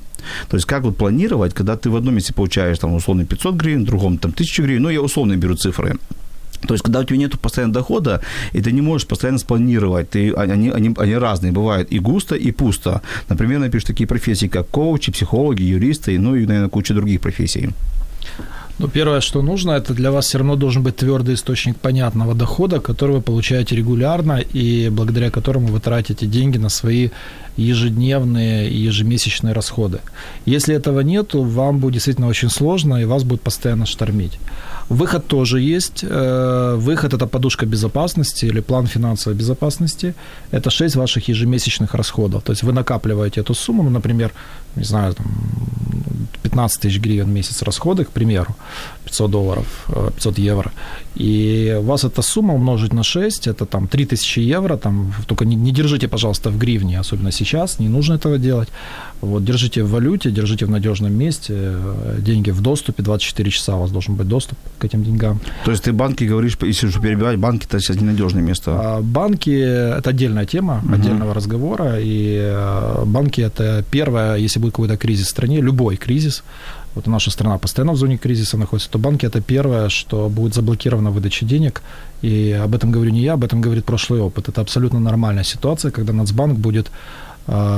[0.48, 3.82] То есть как вот планировать, когда ты в одном месте получаешь там условно 500 гривен,
[3.82, 5.96] в другом там 1000 гривен, ну я условно беру цифры.
[6.66, 8.20] То есть, когда у тебя нет постоянного дохода,
[8.52, 12.50] и ты не можешь постоянно спланировать, ты, они, они, они разные, бывают и густо, и
[12.50, 13.00] пусто.
[13.28, 17.70] Например, напишешь такие профессии, как коучи, психологи, юристы, ну и, наверное, куча других профессий.
[18.78, 22.78] Ну, первое, что нужно, это для вас все равно должен быть твердый источник понятного дохода,
[22.78, 27.08] который вы получаете регулярно и благодаря которому вы тратите деньги на свои
[27.56, 29.98] ежедневные и ежемесячные расходы.
[30.46, 34.38] Если этого нет, вам будет действительно очень сложно, и вас будет постоянно штормить.
[34.88, 36.04] Выход тоже есть.
[36.08, 40.14] Э, выход– это подушка безопасности или план финансовой безопасности.
[40.52, 42.42] Это 6 ваших ежемесячных расходов.
[42.42, 44.30] То есть вы накапливаете эту сумму, ну, например,
[44.76, 45.26] не знаю, там,
[46.48, 48.56] 15 тысяч гривен в месяц расходы, к примеру,
[49.04, 49.66] 500 долларов,
[50.14, 50.72] 500 э, евро,
[51.16, 55.56] и у вас эта сумма умножить на 6, это там 3000 евро, там, только не,
[55.56, 58.68] не держите, пожалуйста, в гривне, особенно сейчас, не нужно этого делать,
[59.20, 63.81] вот, держите в валюте, держите в надежном месте, э, деньги в доступе, 24 часа у
[63.81, 65.40] вас должен быть доступ к этим деньгам.
[65.64, 68.70] То есть ты банки говоришь, если что перебивать, банки это сейчас ненадежное место?
[68.74, 69.50] А, банки–
[69.98, 70.94] это отдельная тема, угу.
[70.94, 76.44] отдельного разговора, и э, банки– это первое, если будет какой-то кризис в стране, любой кризис,
[76.94, 81.11] вот наша страна постоянно в зоне кризиса находится, то банки это первое, что будет заблокирована
[81.11, 81.83] выдача денег.
[82.22, 84.48] И об этом говорю не я, об этом говорит прошлый опыт.
[84.48, 86.90] Это абсолютно нормальная ситуация, когда Нацбанк будет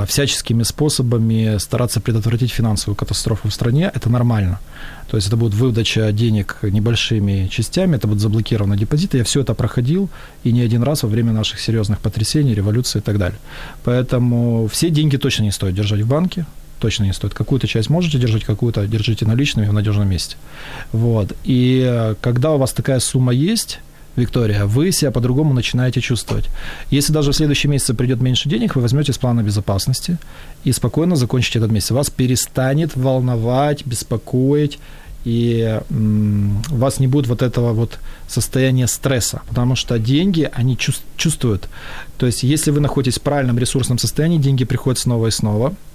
[0.07, 4.59] всяческими способами стараться предотвратить финансовую катастрофу в стране, это нормально.
[5.09, 9.17] То есть это будет выдача денег небольшими частями, это будут заблокированы депозиты.
[9.17, 10.09] Я все это проходил
[10.43, 13.39] и не один раз во время наших серьезных потрясений, революции и так далее.
[13.83, 16.45] Поэтому все деньги точно не стоит держать в банке,
[16.79, 17.33] точно не стоит.
[17.33, 20.35] Какую-то часть можете держать, какую-то держите наличными в надежном месте.
[20.91, 21.33] Вот.
[21.43, 23.79] И э, когда у вас такая сумма есть,
[24.15, 26.49] Виктория, вы себя по-другому начинаете чувствовать.
[26.89, 30.17] Если даже в следующем месяце придет меньше денег, вы возьмете с плана безопасности
[30.63, 31.91] и спокойно закончите этот месяц.
[31.91, 34.79] Вас перестанет волновать, беспокоить,
[35.23, 40.77] и у вас не будет вот этого вот состояния стресса, потому что деньги, они
[41.17, 41.69] чувствуют.
[42.17, 45.73] То есть, если вы находитесь в правильном ресурсном состоянии, деньги приходят снова и снова–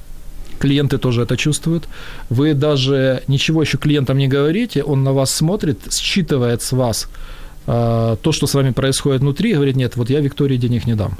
[0.58, 1.88] клиенты тоже это чувствуют.
[2.30, 7.08] Вы даже ничего еще клиентам не говорите, он на вас смотрит, считывает с вас
[7.66, 11.18] то, что с вами происходит внутри, говорит, нет, вот я Виктории денег не дам.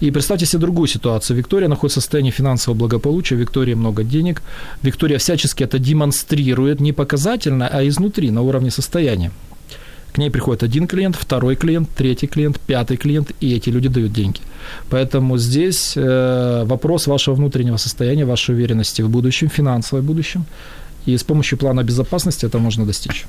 [0.00, 1.36] И представьте себе другую ситуацию.
[1.36, 4.42] Виктория находится в состоянии финансового благополучия, Виктории много денег.
[4.82, 9.30] Виктория всячески это демонстрирует не показательно, а изнутри, на уровне состояния.
[10.12, 14.12] К ней приходит один клиент, второй клиент, третий клиент, пятый клиент, и эти люди дают
[14.12, 14.40] деньги.
[14.90, 20.44] Поэтому здесь э, вопрос вашего внутреннего состояния, вашей уверенности в будущем, финансовой будущем.
[21.06, 23.26] И с помощью плана безопасности это можно достичь.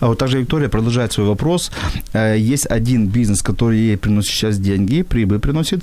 [0.00, 1.70] А вот также Виктория продолжает свой вопрос.
[2.12, 5.82] Э, есть один бизнес, который ей приносит сейчас деньги, прибыль приносит,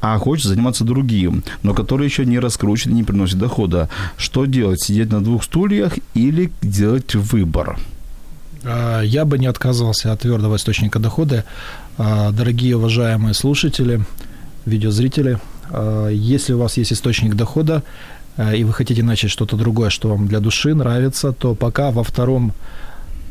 [0.00, 3.88] а хочет заниматься другим, но который еще не раскручен и не приносит дохода.
[4.16, 4.82] Что делать?
[4.82, 7.78] Сидеть на двух стульях или делать выбор?
[8.64, 11.44] А, я бы не отказывался от твердого источника дохода.
[11.96, 14.00] А, дорогие уважаемые слушатели,
[14.66, 15.38] видеозрители,
[15.70, 17.82] Э, если у вас есть источник дохода,
[18.36, 22.52] и вы хотите начать что-то другое, что вам для души нравится, то пока во втором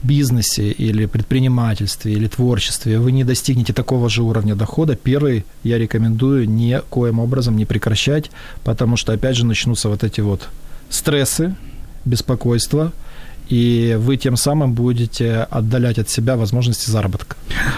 [0.04, 6.50] бизнесе или предпринимательстве или творчестве вы не достигнете такого же уровня дохода, первый я рекомендую
[6.50, 8.30] никоим образом не прекращать,
[8.64, 10.50] потому что опять же начнутся вот эти вот
[10.90, 11.56] стрессы,
[12.06, 12.92] беспокойство,
[13.50, 17.36] и вы тем самым будете отдалять от себя возможности заработка.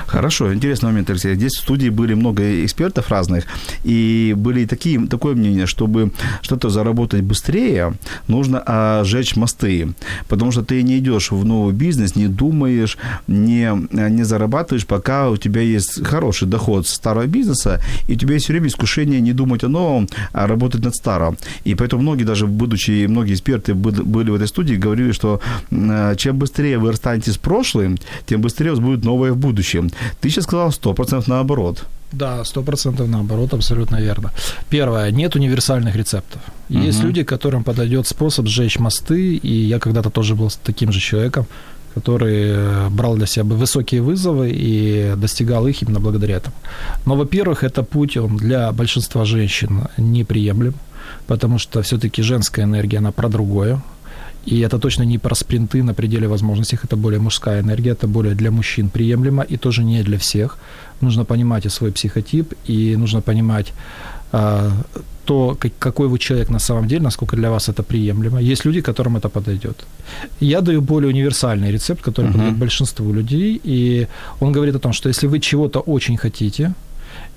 [0.08, 1.36] Хорошо, интересный момент, Алексей.
[1.36, 3.46] Здесь в студии были много экспертов разных,
[3.84, 7.94] и были такие, такое мнение, чтобы что-то заработать быстрее,
[8.28, 9.94] нужно ожечь мосты,
[10.28, 12.98] потому что ты не идешь в новый бизнес, не думаешь,
[13.28, 18.36] не, не зарабатываешь, пока у тебя есть хороший доход с старого бизнеса, и у тебя
[18.36, 21.38] есть время искушение не думать о новом, а работать над старым.
[21.64, 25.42] И поэтому многие, даже будучи, многие эксперты были в этой студии, говорили, что
[26.18, 29.92] чем быстрее вы расстанетесь с прошлым, тем быстрее у вас будет новое в будущем.
[30.22, 31.86] Ты сейчас сказал 100% наоборот.
[32.12, 34.32] Да, сто процентов наоборот, абсолютно верно.
[34.70, 36.42] Первое, нет универсальных рецептов.
[36.70, 37.08] Есть угу.
[37.08, 41.46] люди, которым подойдет способ сжечь мосты, и я когда-то тоже был таким же человеком,
[41.96, 46.56] который э, брал для себя высокие вызовы и достигал их именно благодаря этому.
[47.06, 50.74] Но, во-первых, это путь, он для большинства женщин неприемлем,
[51.28, 53.82] потому что все-таки женская энергия, она про другое,
[54.46, 58.36] и это точно не про спринты на пределе возможностей, это более мужская энергия, это более
[58.36, 60.58] для мужчин приемлемо и тоже не для всех.
[61.02, 63.74] Нужно понимать и свой психотип, и нужно понимать
[64.32, 64.72] а,
[65.26, 68.40] то, какой вы человек на самом деле, насколько для вас это приемлемо.
[68.40, 69.86] Есть люди, которым это подойдет.
[70.40, 72.34] Я даю более универсальный рецепт, который uh-huh.
[72.34, 74.08] подойдет большинству людей, и
[74.40, 76.74] он говорит о том, что если вы чего-то очень хотите,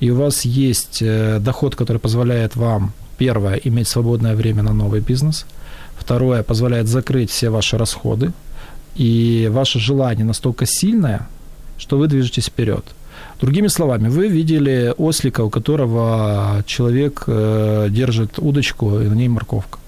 [0.01, 5.01] и у вас есть э, доход, который позволяет вам, первое, иметь свободное время на новый
[5.01, 5.47] бизнес–
[5.99, 8.33] Второе, позволяет закрыть все ваши расходы.
[8.95, 11.29] И ваше желание настолько сильное,
[11.77, 12.85] что вы движетесь вперед.
[13.41, 19.79] Другими словами, вы видели ослика, у которого человек э, держит удочку, и на ней морковка.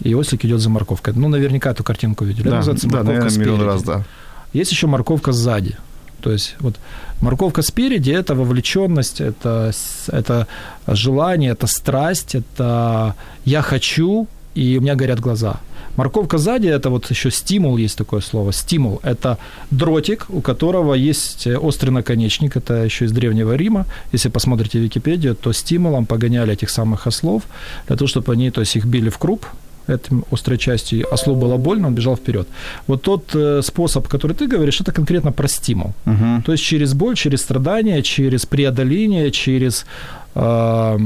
[0.00, 1.14] И ослик идет за морковкой.
[1.14, 2.48] Ну, наверняка эту картинку видели.
[2.48, 3.62] Да, называется да, морковка наверное, спереди.
[3.62, 4.04] раз, да.
[4.52, 5.76] Есть еще морковка сзади.
[6.20, 6.76] То есть вот
[7.20, 9.72] морковка спереди– это вовлеченность, это,
[10.08, 10.46] это
[10.86, 13.14] желание, это страсть, это
[13.44, 15.60] я хочу, и у меня горят глаза.
[15.96, 18.52] Морковка сзади– это вот еще стимул, есть такое слово.
[18.52, 19.38] Стимул– это
[19.70, 23.86] дротик, у которого есть острый наконечник, это еще из Древнего Рима.
[24.12, 27.42] Если посмотрите Википедию, то стимулом погоняли этих самых ослов
[27.86, 29.46] для того, чтобы они, то есть их били в круп,
[29.86, 32.48] этим острой частью, ослу было больно, он бежал вперед.
[32.86, 35.92] Вот тот э, способ, который ты говоришь, это конкретно про стимул.
[36.06, 36.42] Uh-huh.
[36.42, 39.86] То есть через боль, через страдания, через преодоление, через
[40.34, 40.98] э,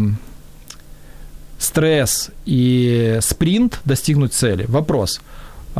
[1.59, 4.64] стресс и спринт достигнуть цели.
[4.68, 5.21] Вопрос.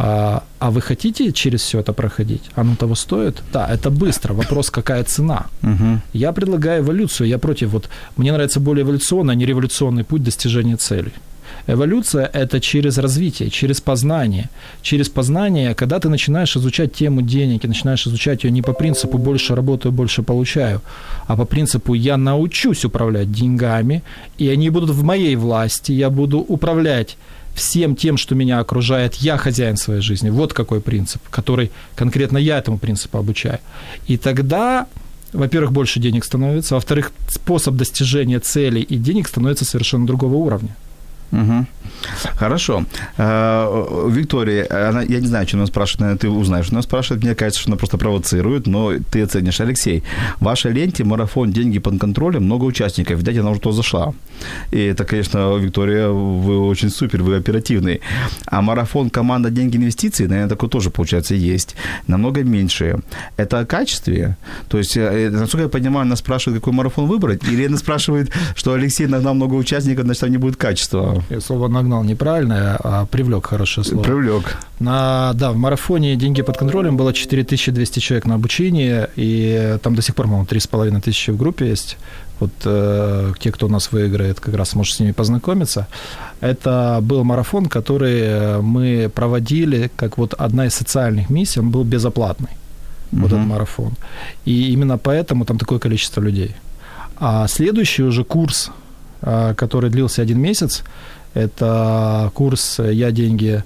[0.01, 2.43] А, а вы хотите через все это проходить?
[2.55, 3.43] Оно того стоит?
[3.53, 4.35] Да, это быстро.
[4.35, 5.47] Вопрос, какая цена?
[5.63, 6.01] Угу.
[6.13, 7.29] Я предлагаю эволюцию.
[7.29, 7.71] Я против.
[7.71, 11.13] Вот мне нравится более эволюционный, а не революционный путь достижения целей.
[11.69, 14.49] Эволюция– это через развитие, через познание.
[14.81, 19.19] Через познание, когда ты начинаешь изучать тему денег и начинаешь изучать ее не по принципу
[19.19, 20.81] «больше работаю, больше получаю»,
[21.27, 24.03] а по принципу «я научусь управлять деньгами,
[24.39, 27.19] и они будут в моей власти, я буду управлять
[27.55, 30.31] всем тем, что меня окружает, я хозяин своей жизни.
[30.31, 33.59] Вот какой принцип, который конкретно я этому принципу обучаю.
[34.07, 34.87] И тогда
[35.35, 40.75] во-первых, больше денег становится, во-вторых, способ достижения целей и денег становится совершенно другого уровня.
[41.33, 41.67] Угу.
[42.37, 42.85] Хорошо.
[43.17, 46.71] Э, Виктория, она, я не знаю, что она спрашивает, наверное, ты узнаешь.
[46.71, 49.61] Она спрашивает, мне кажется, что она просто провоцирует, но ты оценишь.
[49.61, 50.03] Алексей,
[50.41, 53.19] в вашей ленте марафон «Деньги под контролем», много участников.
[53.19, 54.13] Видать, она уже то зашла.
[54.71, 58.01] И это, конечно, Виктория, вы очень супер, вы оперативный.
[58.47, 59.51] А марафон «Команда.
[59.51, 59.79] Деньги.
[59.79, 61.77] Инвестиции», наверное, такой тоже, получается, есть.
[62.07, 63.01] Намного меньше.
[63.37, 64.37] Это о качестве?
[64.69, 67.45] То есть, э, насколько я понимаю, она спрашивает, какой марафон выбрать?
[67.45, 71.18] Или она спрашивает, что Алексей нагнал много участников, значит, там не будет качества?
[71.31, 74.03] Я слово «нагнал» неправильное, а привлек хорошее слово.
[74.03, 74.59] Привлек.
[74.81, 80.03] На, да, в марафоне «Деньги под контролем» было 4200 человек на обучение, и там до
[80.03, 81.97] сих пор, по-моему, 3,5 тысячи в группе есть.
[82.41, 85.87] Вот э, те, кто у нас выиграет, как раз может с ними познакомиться.
[86.41, 92.51] Это был марафон, который мы проводили, как вот одна из социальных миссий, он был безоплатный,
[93.13, 93.21] uh-huh.
[93.21, 93.93] вот этот марафон.
[94.45, 96.55] И именно поэтому там такое количество людей.
[97.17, 98.71] А следующий уже курс
[99.21, 100.83] который длился один месяц.
[101.35, 103.63] Это курс «Я, деньги,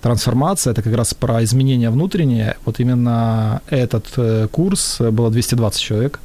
[0.00, 0.72] трансформация».
[0.72, 2.56] Это как раз про изменения внутренние.
[2.64, 6.20] Вот именно этот э, курс было 220 человек.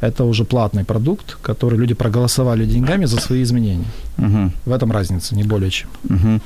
[0.00, 3.84] Это уже платный продукт, который люди проголосовали деньгами за свои изменения.
[4.18, 4.50] Угу.
[4.66, 5.88] В этом разница, не более чем.
[6.04, 6.40] Угу.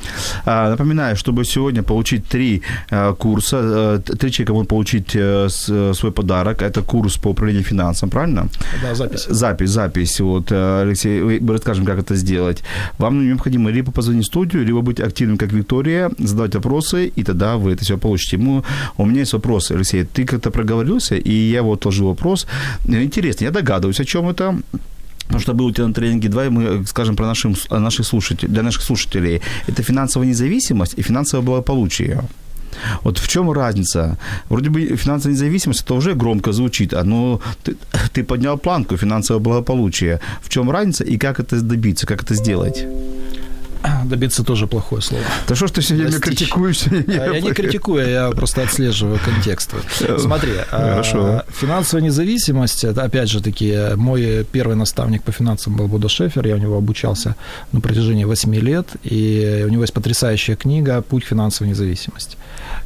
[0.44, 5.94] А, напоминаю, чтобы сегодня получить три а, курса, а, три человека могут получить а, с,
[5.94, 6.62] свой подарок.
[6.62, 8.48] Это курс по управлению финансам, правильно?
[8.82, 9.26] Да, запись.
[9.28, 10.20] Запись, запись.
[10.20, 12.62] Вот, Алексей, мы расскажем, как это сделать.
[12.98, 17.56] Вам необходимо либо позвонить в студию, либо быть активным, как Виктория, задавать вопросы, и тогда
[17.56, 18.36] вы это все получите.
[18.36, 18.62] Мы,
[18.96, 20.04] у меня есть вопрос, Алексей.
[20.04, 22.46] Ты как-то проговорился, и я вот тоже вопрос.
[22.86, 24.54] Интересно, я догадываюсь, о чем это.
[25.26, 28.62] Потому что был у тебя на тренинге 2, мы скажем про нашим, наших слушателей, для
[28.62, 29.40] наших слушателей.
[29.66, 32.22] Это финансовая независимость и финансовое благополучие.
[33.02, 34.18] Вот в чем разница?
[34.48, 37.76] Вроде бы финансовая независимость, это уже громко звучит, а но ты,
[38.12, 40.20] ты поднял планку финансового благополучия.
[40.42, 42.86] В чем разница и как это добиться, как это сделать?
[44.04, 45.24] Добиться тоже плохое слово.
[45.48, 46.84] Да что ж ты сегодня меня критикуешь?
[47.06, 49.74] Я, я не критикую, я просто отслеживаю контекст.
[50.18, 51.42] Смотри, а, Хорошо.
[51.48, 56.54] финансовая независимость, это опять же таки мой первый наставник по финансам был Будо Шефер, я
[56.54, 57.36] у него обучался
[57.72, 62.36] на протяжении 8 лет, и у него есть потрясающая книга «Путь финансовой независимости».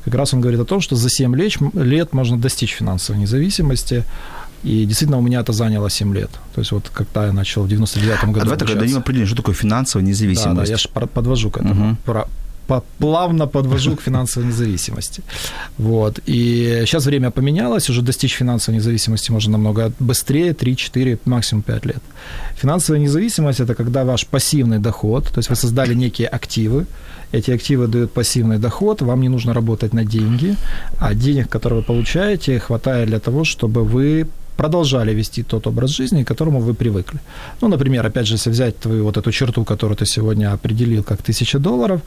[0.04, 1.34] Как раз он говорит о том, что за 7
[1.74, 4.04] лет можно достичь финансовой независимости,
[4.62, 6.30] и действительно у меня это заняло 7 лет.
[6.54, 9.36] То есть вот когда я начал в 99-м году А давай такое дадим определение, что
[9.36, 10.56] такое финансовая независимость.
[10.56, 11.90] Да, да я же подвожу к этому.
[11.90, 11.96] Угу.
[12.04, 12.26] Про,
[12.98, 15.22] плавно подвожу к финансовой независимости.
[15.78, 16.20] Вот.
[16.26, 22.02] И сейчас время поменялось, уже достичь финансовой независимости можно намного быстрее, 3-4, максимум 5 лет.
[22.56, 26.86] Финансовая независимость– это когда ваш пассивный доход, то есть вы создали некие активы,
[27.32, 30.56] эти активы дают пассивный доход, вам не нужно работать на деньги,
[30.98, 34.26] а денег, которые вы получаете, хватает для того, чтобы вы
[34.60, 37.18] продолжали вести тот образ жизни, к которому вы привыкли.
[37.62, 41.20] Ну, например, опять же, если взять твою вот эту черту, которую ты сегодня определил как
[41.20, 42.00] 1000 долларов,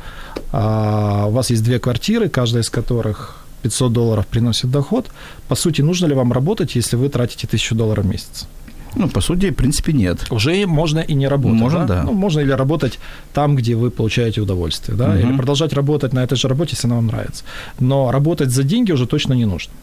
[0.52, 5.08] а у вас есть две квартиры, каждая из которых 500 долларов приносит доход,
[5.48, 8.48] по сути, нужно ли вам работать, если вы тратите 1000 долларов в месяц?
[8.96, 10.32] Ну, по сути, в принципе, нет.
[10.32, 11.60] Уже можно и не работать.
[11.60, 11.96] Можно, да.
[11.96, 12.04] да.
[12.04, 13.00] Ну, можно или работать
[13.34, 15.18] там, где вы получаете удовольствие, да, угу.
[15.18, 17.44] или продолжать работать на этой же работе, если она вам нравится.
[17.80, 19.74] Но работать за деньги уже точно не нужно.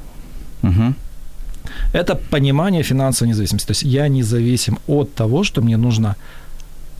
[0.62, 0.94] Угу.
[1.92, 3.66] Это понимание финансовой независимости.
[3.66, 6.16] То есть я независим от того, что мне нужно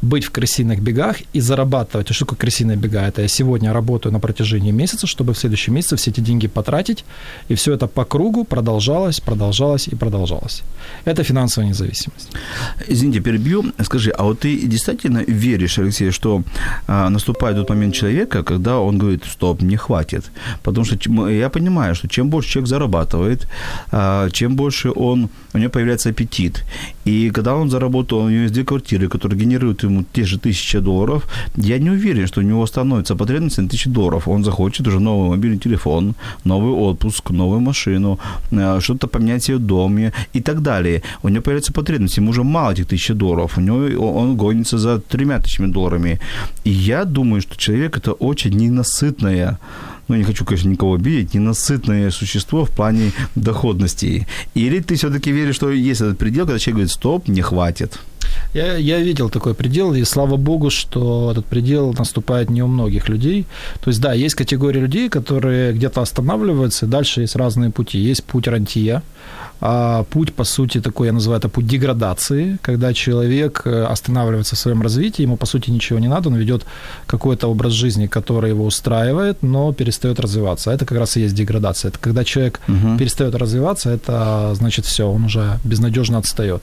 [0.02, 2.10] быть в крысиных бегах и зарабатывать.
[2.10, 3.02] А что такое крысиные бега?
[3.02, 7.04] Это я сегодня работаю на протяжении месяца, чтобы в следующем месяце все эти деньги потратить,
[7.48, 10.62] и все это по кругу продолжалось, продолжалось и продолжалось.
[11.04, 12.30] Это финансовая независимость.
[12.88, 13.64] Извините, перебью.
[13.82, 16.42] Скажи, а вот ты действительно веришь, Алексей, что
[16.86, 20.30] а, наступает тот момент человека, когда он говорит, стоп, мне хватит.
[20.62, 23.48] Потому что я понимаю, что чем больше человек зарабатывает,
[23.92, 26.64] а, чем больше он, у него появляется аппетит.
[27.04, 30.78] И когда он заработал, у него есть две квартиры, которые генерируют ему те же тысячи
[30.78, 31.26] долларов,
[31.56, 34.28] я не уверен, что у него становится потребность на тысячи долларов.
[34.28, 36.14] Он захочет уже новый мобильный телефон,
[36.44, 38.18] новый отпуск, новую машину,
[38.52, 41.02] э, что-то поменять себе в доме и так далее.
[41.22, 44.98] У него появляется потребность, ему уже мало этих тысяч долларов, у него он гонится за
[44.98, 46.20] тремя тысячами долларами.
[46.64, 49.58] И я думаю, что человек это очень ненасытное
[50.10, 54.26] ну, не хочу, конечно, никого обидеть, ненасытное существо в плане доходности.
[54.56, 58.00] Или ты все-таки веришь, что есть этот предел, когда человек говорит, стоп, не хватит?
[58.54, 63.08] Я, я видел такой предел, и слава богу, что этот предел наступает не у многих
[63.08, 63.46] людей.
[63.80, 67.98] То есть, да, есть категория людей, которые где-то останавливаются, дальше есть разные пути.
[67.98, 69.02] Есть путь рантия,
[70.10, 74.82] путь, по сути, такой, я называю это путь деградации, когда человек э, останавливается в своем
[74.82, 76.64] развитии, ему, по сути, ничего не надо, он ведет
[77.06, 80.70] какой-то образ жизни, который его устраивает, но перестает развиваться.
[80.70, 81.90] Это как раз и есть деградация.
[81.90, 82.96] Это когда человек угу.
[82.98, 86.62] перестает развиваться, это значит все, он уже безнадежно отстает.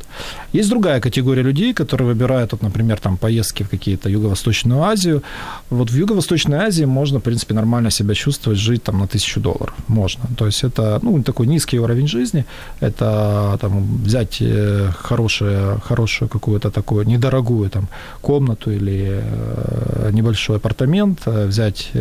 [0.54, 5.22] Есть другая категория людей, которые выбирают, вот, например, там, поездки в какие-то Юго-Восточную Азию.
[5.70, 9.76] Вот в Юго-Восточной Азии можно, в принципе, нормально себя чувствовать, жить там на тысячу долларов.
[9.88, 10.24] Можно.
[10.36, 12.46] То есть это, ну, такой низкий уровень жизни,
[12.80, 17.88] это там, взять э, хорошую, хорошую какую-то такую недорогую там,
[18.22, 21.92] комнату или э, небольшой апартамент, э, взять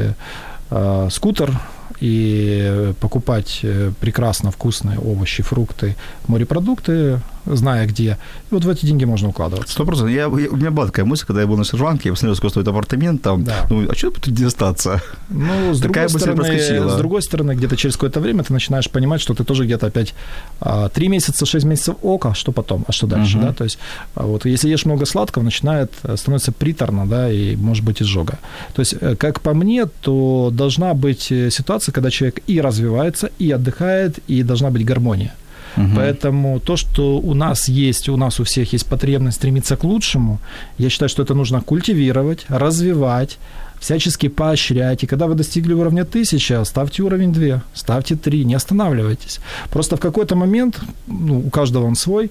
[1.10, 1.60] скутер,
[2.00, 3.64] и покупать
[4.00, 8.18] прекрасно вкусные овощи, фрукты, морепродукты, зная где.
[8.50, 9.72] И вот в эти деньги можно укладываться.
[9.72, 10.12] Сто процентов.
[10.12, 12.50] Я, я, у меня была такая мысль, когда я был на Шри-Ланке, я посмотрел, сколько
[12.50, 13.44] стоит апартамент там.
[13.44, 13.66] Да.
[13.70, 15.02] Ну, а что тут где остаться?
[15.28, 19.34] Ну, с другой, стороны, с другой стороны, где-то через какое-то время ты начинаешь понимать, что
[19.34, 20.14] ты тоже где-то опять
[20.60, 23.42] а, три месяца, шесть месяцев ока, что потом, а что дальше, uh-huh.
[23.42, 23.52] да?
[23.52, 23.78] То есть
[24.14, 28.38] а вот если ешь много сладкого, начинает, э, становится приторно, да, и может быть изжога.
[28.74, 33.30] То есть, э, как по мне, то должна быть э, ситуация, когда человек и развивается,
[33.38, 35.34] и отдыхает, и должна быть гармония.
[35.76, 35.96] Угу.
[35.96, 40.38] Поэтому то, что у нас есть, у нас у всех есть потребность стремиться к лучшему,
[40.78, 43.38] я считаю, что это нужно культивировать, развивать,
[43.80, 45.04] всячески поощрять.
[45.04, 49.40] И когда вы достигли уровня 1000, ставьте уровень 2, ставьте 3, не останавливайтесь.
[49.70, 52.30] Просто в какой-то момент, ну, у каждого он свой,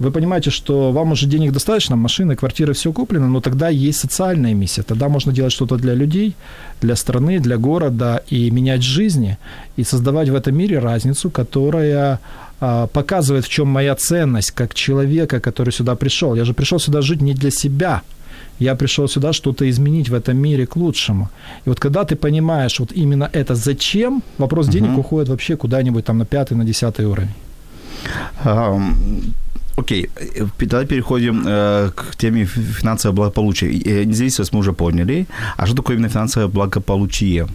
[0.00, 4.54] вы понимаете, что вам уже денег достаточно, машины, квартиры, все куплено, но тогда есть социальная
[4.54, 4.82] миссия.
[4.82, 6.34] Тогда можно делать что-то для людей,
[6.80, 9.38] для страны, для города и менять жизни,
[9.76, 12.18] и создавать в этом мире разницу, которая
[12.60, 16.34] показывает, в чем моя ценность как человека, который сюда пришел.
[16.34, 18.02] Я же пришел сюда жить не для себя,
[18.60, 21.28] я пришел сюда что-то изменить в этом мире к лучшему.
[21.66, 25.00] И вот когда ты понимаешь вот именно это зачем, вопрос денег угу.
[25.00, 27.30] уходит вообще куда-нибудь там на пятый, на десятый уровень.
[29.76, 30.08] Окей,
[30.58, 33.66] тогда переходим э, к теме финансового благополучия.
[33.66, 35.26] Э, независимость мы уже поняли.
[35.56, 37.48] А что такое именно финансовое благополучие?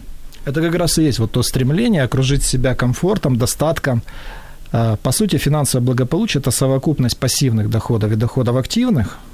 [0.44, 4.02] Это как раз и есть вот то стремление окружить себя комфортом, достатком.
[4.72, 9.18] Э, по сути, финансовое благополучие– это совокупность пассивных доходов и доходов активных–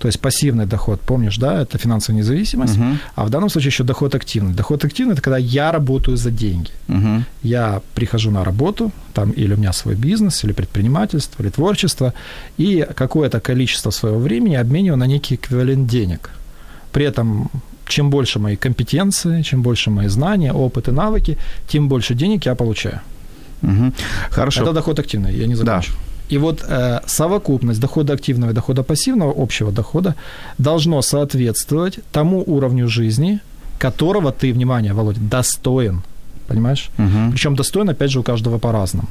[0.00, 2.96] то есть пассивный доход, помнишь, да, это финансовая независимость, uh-huh.
[3.16, 4.54] а в данном случае еще доход активный.
[4.54, 6.70] Доход активный– это когда я работаю за деньги.
[6.88, 7.22] Uh-huh.
[7.42, 12.14] Я прихожу на работу, там или у меня свой бизнес, или предпринимательство, или творчество,
[12.56, 16.30] и какое-то количество своего времени обмениваю на некий эквивалент денег.
[16.92, 17.50] При этом
[17.86, 21.36] чем больше мои компетенции, чем больше мои знания, опыт и навыки,
[21.68, 23.00] тем больше денег я получаю.
[23.62, 23.92] Угу.
[24.30, 24.62] Хорошо.
[24.62, 25.92] Это доход активный, я не закончу.
[25.92, 26.10] Да.
[26.30, 30.14] И вот э, совокупность дохода активного и дохода пассивного, общего дохода,
[30.58, 33.40] должно соответствовать тому уровню жизни,
[33.78, 36.02] которого ты, внимание, Володя, достоин.
[36.46, 36.90] Понимаешь?
[36.98, 37.32] Угу.
[37.32, 39.08] Причем достоин, опять же, у каждого по-разному.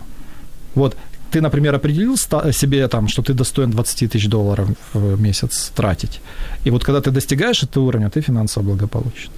[0.76, 0.96] Вот
[1.32, 6.22] ты, например, определил себе там, что ты достоин 20 тысяч долларов в месяц тратить.
[6.66, 9.30] И вот когда ты достигаешь этого уровня, ты финансово благополучен.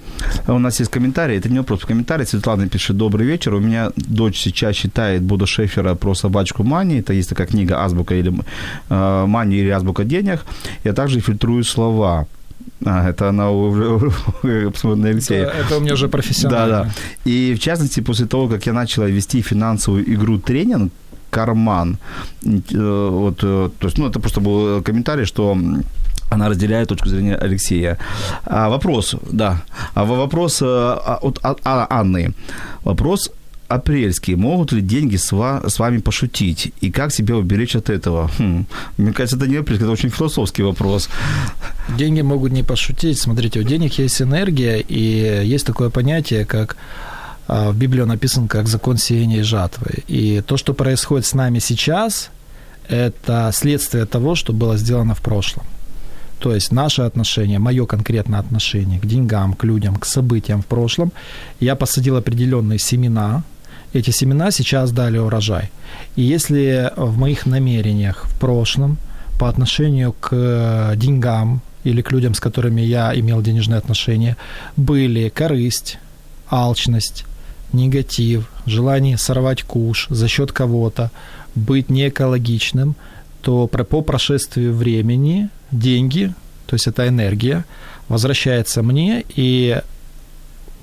[0.48, 2.26] У нас есть комментарий, это не вопрос, комментарий.
[2.26, 3.54] Светлана пишет, добрый вечер.
[3.54, 7.00] У меня дочь сейчас читает Буда Шефера про собачку Мани.
[7.00, 8.32] Это есть такая книга «Азбука» или
[8.90, 10.44] э, «Мани» или «Азбука денег».
[10.84, 12.26] Я также фильтрую слова.
[12.84, 15.46] А, это она на Алексея.
[15.46, 16.68] Это, это у меня уже профессионально.
[16.68, 17.30] Да, да.
[17.30, 20.92] И в частности, после того, как я начала вести финансовую игру тренинг,
[21.32, 21.96] карман.
[22.44, 25.56] Э, вот, э, то есть, ну, это просто был комментарий, что
[26.30, 27.96] она разделяет точку зрения Алексея.
[28.44, 29.62] А вопрос, да.
[29.94, 32.34] А вопрос а, от а, а, Анны.
[32.84, 33.30] Вопрос
[33.68, 34.36] апрельский.
[34.36, 36.72] Могут ли деньги с, ва- с вами пошутить?
[36.82, 38.30] И как себя уберечь от этого?
[38.38, 38.64] Хм.
[38.98, 41.08] Мне кажется, это не апрельский, это очень философский вопрос.
[41.98, 43.18] Деньги могут не пошутить.
[43.18, 46.76] Смотрите, у денег есть энергия, и есть такое понятие, как
[47.48, 50.04] в Библии он написан как закон сеяния и жатвы.
[50.08, 52.30] И то, что происходит с нами сейчас,
[52.88, 55.64] это следствие того, что было сделано в прошлом.
[56.38, 61.12] То есть наше отношение, мое конкретное отношение к деньгам, к людям, к событиям в прошлом,
[61.60, 63.44] я посадил определенные семена,
[63.92, 65.70] эти семена сейчас дали урожай.
[66.16, 68.98] И если в моих намерениях в прошлом
[69.38, 74.36] по отношению к деньгам или к людям, с которыми я имел денежные отношения,
[74.76, 75.98] были корысть,
[76.50, 77.24] алчность,
[77.72, 81.10] негатив, желание сорвать куш за счет кого-то,
[81.54, 82.94] быть неэкологичным,
[83.40, 86.32] то по прошествию времени деньги,
[86.66, 87.64] то есть это энергия,
[88.08, 89.80] возвращается мне, и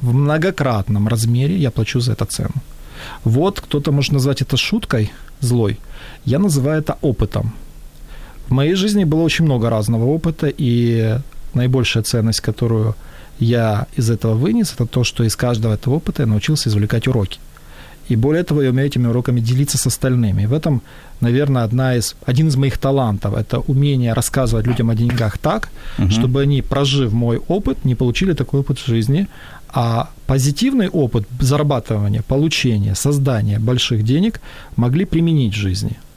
[0.02, 2.56] в многократном размере я плачу за это цену.
[3.24, 5.80] Вот кто-то может назвать это шуткой злой,
[6.26, 7.54] я называю это опытом.
[8.48, 11.18] В моей жизни было очень много разного опыта, и
[11.54, 12.96] наибольшая ценность, которую
[13.40, 17.40] я из этого вынес, это то, что из каждого этого опыта я научился извлекать уроки.
[18.10, 20.44] И более того, я умею этими уроками делиться с остальными.
[20.44, 20.82] И в этом,
[21.22, 25.70] наверное, одна из, один из моих талантов– это умение рассказывать людям о деньгах так,
[26.00, 26.10] угу.
[26.10, 29.28] чтобы они, прожив мой опыт, не получили такой опыт в жизни,
[29.72, 34.42] а позитивный опыт зарабатывания, получения, создания больших денег
[34.76, 36.00] могли применить в жизни–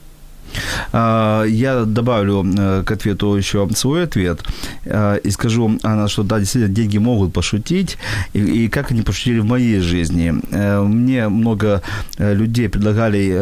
[0.93, 4.43] я добавлю э, к ответу еще свой ответ
[4.85, 7.97] э, и скажу, что да, действительно, деньги могут пошутить,
[8.33, 10.33] и, как они пошутили в моей жизни.
[10.51, 11.81] Э, мне много
[12.17, 13.33] людей предлагали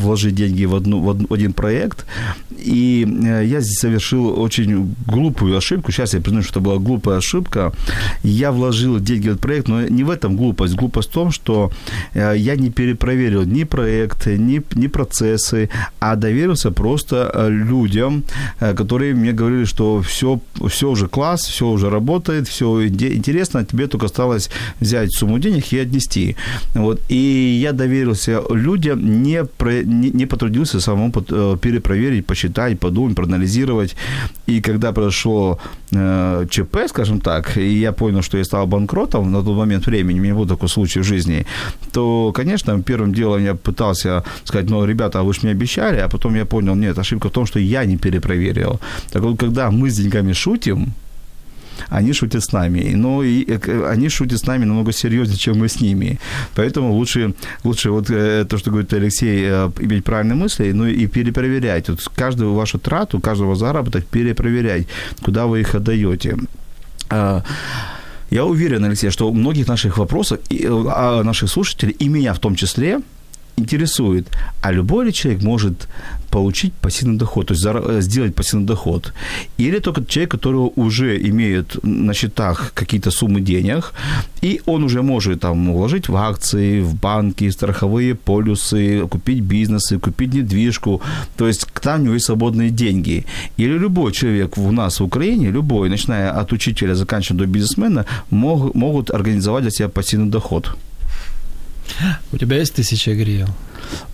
[0.00, 2.06] вложить деньги в, одну, в один проект,
[2.50, 3.06] и
[3.44, 5.92] я здесь совершил очень глупую ошибку.
[5.92, 7.72] Сейчас я признаю, что это была глупая ошибка.
[8.22, 10.74] Я вложил деньги в этот проект, но не в этом глупость.
[10.74, 11.70] Глупость в том, что
[12.14, 15.68] я не перепроверил ни проекты, ни, ни процессы,
[16.00, 18.22] а доверил нравился просто э, людям,
[18.60, 20.38] э, которые мне говорили, что все,
[20.68, 24.50] все уже класс, все уже работает, все интересно, тебе только осталось
[24.80, 26.36] взять сумму денег и отнести.
[26.74, 27.00] Вот.
[27.10, 33.96] И я доверился людям, не, про, не, не потрудился самому э, перепроверить, посчитать, подумать, проанализировать.
[34.48, 35.58] И когда произошло
[35.90, 40.22] ЧП, скажем так, и я понял, что я стал банкротом на тот момент времени, у
[40.22, 41.46] меня был такой случай в жизни,
[41.92, 46.08] то, конечно, первым делом я пытался сказать, ну, ребята, а вы же мне обещали, а
[46.08, 48.80] потом я понял, нет, ошибка в том, что я не перепроверил.
[49.12, 50.92] Так вот, когда мы с деньгами шутим,
[51.88, 52.94] они шутят с нами.
[52.94, 56.18] Но и, э, они шутят с нами намного серьезнее, чем мы с ними.
[56.54, 61.06] Поэтому лучше, лучше вот э, то, что говорит Алексей, э, иметь правильные мысли, ну и
[61.06, 61.88] перепроверять.
[61.88, 64.86] Вот каждую вашу трату, каждого заработок перепроверять,
[65.22, 66.36] куда вы их отдаете.
[67.08, 67.42] А,
[68.30, 72.56] я уверен, Алексей, что у многих наших вопросов, а наших слушателей, и меня в том
[72.56, 73.00] числе,
[73.56, 74.26] интересует,
[74.62, 75.88] а любой ли человек может
[76.30, 79.12] получить пассивный доход, то есть э, сделать пассивный доход,
[79.58, 83.92] или только человек, который уже имеет на счетах какие-то суммы денег,
[84.42, 90.34] и он уже может там вложить в акции, в банки, страховые полюсы, купить бизнесы, купить
[90.34, 91.00] недвижку,
[91.36, 93.24] то есть там у него есть свободные деньги.
[93.56, 98.74] Или любой человек у нас в Украине, любой, начиная от учителя, заканчивая до бизнесмена, мог,
[98.74, 100.76] могут организовать для себя пассивный доход.
[102.32, 103.48] У тебя есть тысяча гривен?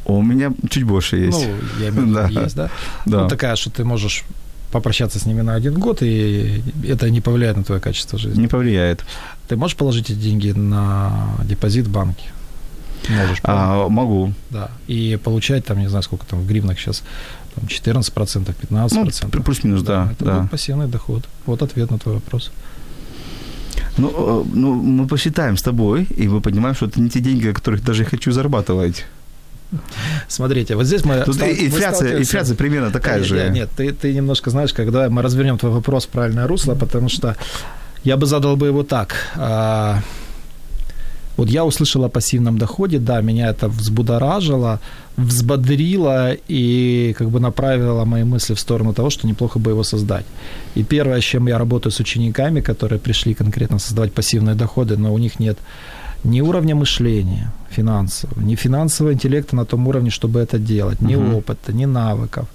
[0.05, 1.47] У меня чуть больше есть.
[1.47, 2.43] Ну, я имею в виду, да.
[2.43, 2.71] есть, да?
[3.07, 3.23] да?
[3.23, 4.25] Ну, такая, что ты можешь
[4.71, 8.41] попрощаться с ними на один год, и это не повлияет на твое качество жизни.
[8.41, 9.05] Не повлияет.
[9.49, 12.33] Ты можешь положить эти деньги на депозит в банке?
[13.09, 13.41] Можешь.
[13.43, 14.33] А, могу.
[14.51, 14.71] Да.
[14.87, 17.03] И получать там, не знаю, сколько там в гривнах сейчас,
[17.55, 19.31] там 14%, 15%.
[19.33, 20.05] Ну, плюс-минус, да.
[20.05, 20.13] да.
[20.13, 20.39] Это да.
[20.39, 21.25] будет пассивный доход.
[21.47, 22.51] Вот ответ на твой вопрос.
[23.99, 27.49] Ну, э, ну, мы посчитаем с тобой, и мы понимаем, что это не те деньги,
[27.49, 29.05] о которых даже хочу зарабатывать.
[30.29, 31.23] Смотрите, вот здесь мы...
[31.25, 33.37] Тут стал, инфляция, инфляция примерно такая нет, же.
[33.37, 37.09] Нет, нет ты, ты немножко знаешь, когда мы развернем твой вопрос в правильное русло, потому
[37.09, 37.37] что
[38.05, 39.15] я бы задал бы его так.
[41.37, 44.81] Вот я услышал о пассивном доходе, да, меня это взбудоражило,
[45.17, 50.27] взбодрило и как бы направило мои мысли в сторону того, что неплохо бы его создать.
[50.75, 55.13] И первое, с чем я работаю с учениками, которые пришли конкретно создавать пассивные доходы, но
[55.15, 55.59] у них нет
[56.25, 61.39] ни уровня мышления финансового, ни финансового интеллекта на том уровне, чтобы это делать, ни uh-huh.
[61.39, 62.47] опыта, ни навыков,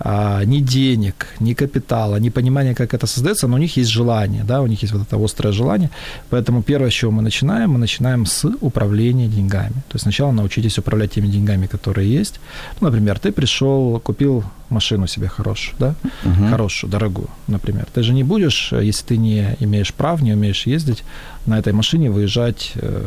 [0.00, 4.44] а, ни денег, ни капитала, ни понимания, как это создается, но у них есть желание,
[4.44, 5.90] да, у них есть вот это острое желание.
[6.30, 9.74] Поэтому первое, с чего мы начинаем, мы начинаем с управления деньгами.
[9.88, 12.40] То есть сначала научитесь управлять теми деньгами, которые есть.
[12.80, 15.94] Ну, например, ты пришел, купил машину себе хорошую, да,
[16.24, 16.50] uh-huh.
[16.50, 17.86] хорошую, дорогую, например.
[17.94, 21.04] Ты же не будешь, если ты не имеешь прав, не умеешь ездить,
[21.46, 23.06] на этой машине выезжать э,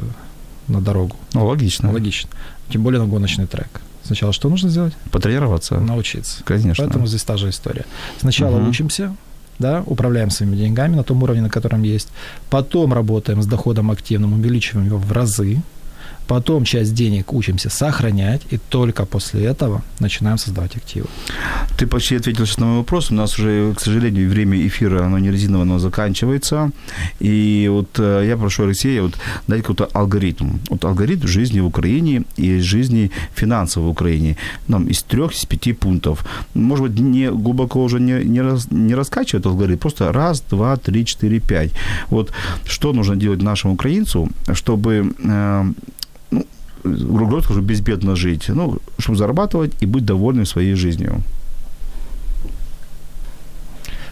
[0.72, 1.15] на дорогу.
[1.34, 1.91] Ну, логично.
[1.91, 2.30] Логично.
[2.69, 3.82] Тем более на гоночный трек.
[4.03, 4.93] Сначала что нужно сделать?
[5.11, 5.80] Потренироваться.
[5.80, 6.43] Научиться.
[6.43, 6.84] Конечно.
[6.84, 7.86] Поэтому здесь та же история.
[8.19, 8.69] Сначала угу.
[8.69, 9.15] учимся,
[9.59, 12.09] да, управляем своими деньгами на том уровне, на котором есть.
[12.49, 15.61] Потом работаем с доходом активным, увеличиваем его в разы
[16.28, 21.07] потом часть денег учимся сохранять, и только после этого начинаем создавать активы.
[21.78, 23.11] Ты почти ответил сейчас на мой вопрос.
[23.11, 26.72] У нас уже, к сожалению, время эфира, оно не резиновое, оно заканчивается.
[27.19, 29.13] И вот э, я прошу Алексея вот,
[29.47, 30.59] дать какой-то алгоритм.
[30.69, 34.38] Вот алгоритм жизни в Украине и жизни финансовой в Украине.
[34.67, 36.26] Нам из трех, из пяти пунктов.
[36.53, 41.05] Может быть, не глубоко уже не, не, раз, не раскачивать алгоритм, просто раз, два, три,
[41.05, 41.72] четыре, пять.
[42.09, 42.32] Вот
[42.65, 45.74] что нужно делать нашему украинцу, чтобы э,
[46.84, 51.21] грубо скажу, безбедно жить, ну, чтобы зарабатывать и быть довольным своей жизнью?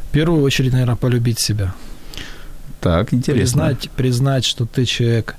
[0.09, 1.73] В первую очередь, наверное, полюбить себя.
[2.81, 3.41] Так, интересно.
[3.41, 5.35] Признать, признать что ты человек,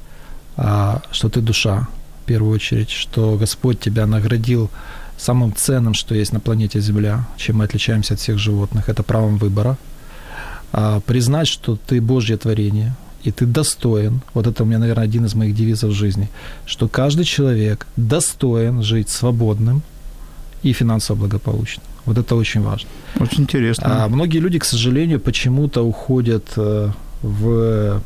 [0.56, 1.88] а, что ты душа,
[2.22, 4.70] в первую очередь, что Господь тебя наградил
[5.18, 9.38] самым ценным, что есть на планете Земля, чем мы отличаемся от всех животных, это правом
[9.38, 9.76] выбора.
[10.72, 15.24] А, признать, что ты Божье творение, и ты достоин, вот это у меня, наверное, один
[15.24, 16.28] из моих девизов в жизни,
[16.66, 19.82] что каждый человек достоин жить свободным
[20.62, 21.84] и финансово благополучным.
[22.06, 22.88] Вот это очень важно.
[23.20, 24.04] Очень интересно.
[24.04, 26.90] А многие люди, к сожалению, почему-то уходят э,
[27.22, 28.02] в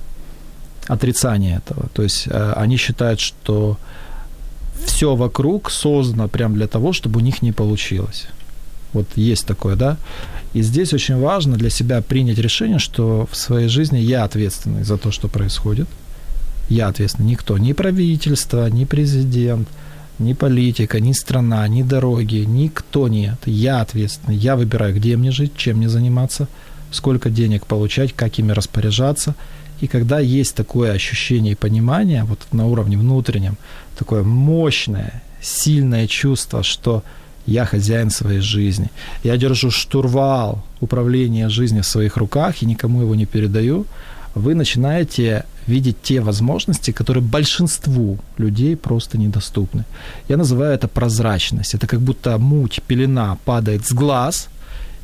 [0.89, 1.89] отрицание этого.
[1.93, 3.77] То есть э, они считают, что
[4.85, 8.27] все вокруг создано прямо для того, чтобы у них не получилось.
[8.95, 9.99] Вот есть такое, да?
[10.55, 14.97] И здесь очень важно для себя принять решение, что в своей жизни я ответственный за
[14.97, 15.89] то, что происходит.
[16.69, 17.31] Я ответственный.
[17.31, 19.69] Никто, ни правительство, ни президент,
[20.19, 23.39] ни политика, ни страна, ни дороги, никто нет.
[23.47, 24.37] Я ответственный.
[24.37, 26.47] Я выбираю, где мне жить, чем мне заниматься,
[26.93, 29.35] сколько денег получать, как ими распоряжаться.
[29.81, 33.57] И когда есть такое ощущение и понимание, вот на уровне внутреннем,
[33.99, 37.03] такое мощное, сильное чувство, что
[37.47, 38.91] я хозяин своей жизни.
[39.25, 43.87] Я держу штурвал управления жизнью в своих руках и никому его не передаю.
[44.35, 49.85] Вы начинаете видеть те возможности, которые большинству людей просто недоступны.
[50.29, 51.75] Я называю это прозрачность.
[51.75, 54.49] Это как будто муть, пелена падает с глаз,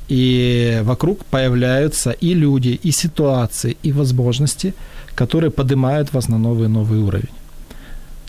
[0.08, 4.74] и вокруг появляются и люди, и ситуации, и возможности,
[5.14, 7.28] которые поднимают вас на новый новый уровень.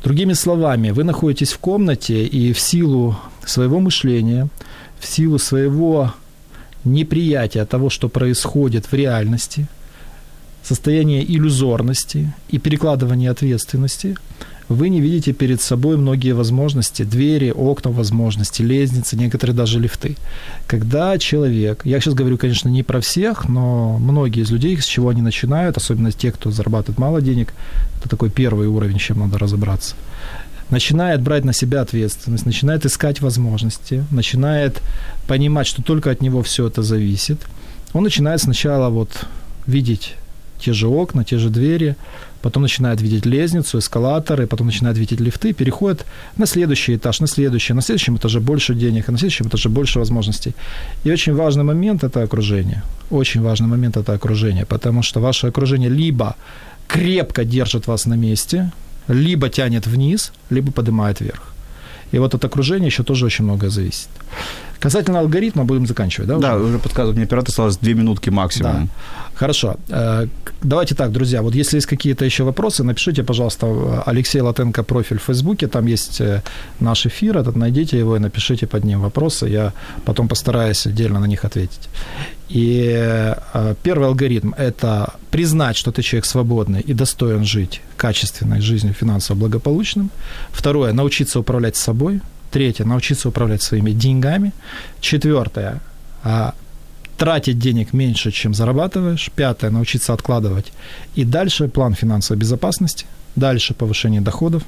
[0.04, 4.48] Другими словами, вы находитесь в комнате и в силу своего мышления,
[5.00, 6.14] в силу своего
[6.84, 9.68] неприятия того, что происходит в реальности,
[10.64, 14.16] состояние иллюзорности и перекладывания ответственности,
[14.70, 20.16] вы не видите перед собой многие возможности, двери, окна возможности, лестницы, некоторые даже лифты.
[20.66, 25.10] Когда человек, я сейчас говорю, конечно, не про всех, но многие из людей, с чего
[25.10, 27.54] они начинают, особенно те, кто зарабатывает мало денег,
[28.00, 29.96] это такой первый уровень, с чем надо разобраться
[30.72, 34.82] начинает брать на себя ответственность, начинает искать возможности, начинает
[35.28, 37.40] понимать, что только от него все это зависит,
[37.94, 39.26] он начинает сначала вот
[39.68, 40.16] видеть
[40.60, 41.96] те же окна, те же двери,
[42.42, 46.06] потом начинает видеть лестницу, эскалаторы, потом начинает видеть лифты, переходит
[46.38, 50.00] на следующий этаж, на следующий, на следующем этаже больше денег, а на следующем этаже больше
[50.00, 50.54] возможностей.
[51.04, 52.84] И очень важный момент– это окружение.
[53.10, 56.36] Очень важный момент– это окружение, потому что ваше окружение либо
[56.88, 58.72] крепко держит вас на месте,
[59.08, 61.54] либо тянет вниз, либо поднимает вверх.
[62.12, 64.10] И вот от окружения еще тоже очень многое зависит.
[64.82, 66.38] Касательно алгоритма будем заканчивать, да?
[66.38, 66.48] Уже?
[66.48, 68.72] Да, уже подсказывает мне оператор, осталось две минутки максимум.
[68.72, 68.88] Да.
[69.36, 69.76] Хорошо.
[69.90, 70.28] Э,
[70.64, 75.24] давайте так, друзья, вот если есть какие-то еще вопросы, напишите, пожалуйста, Алексей Латенко профиль в
[75.24, 76.42] Фейсбуке, там есть э,
[76.80, 79.74] наш эфир, этот найдите его и напишите под ним вопросы, я
[80.06, 81.90] потом постараюсь отдельно на них ответить.
[82.50, 82.92] И
[83.54, 89.38] э, первый алгоритм– это признать, что ты человек свободный и достоин жить качественной жизнью, финансово
[89.38, 90.10] благополучным.
[90.52, 92.22] Второе– научиться управлять собой.
[92.52, 94.52] Третье– научиться управлять своими деньгами.
[95.00, 95.80] Четвертое–
[97.18, 99.30] тратить денег меньше, чем зарабатываешь.
[99.36, 100.74] Пятое– научиться откладывать.
[101.16, 103.06] И дальше план финансовой безопасности.
[103.36, 104.64] Дальше повышение доходов.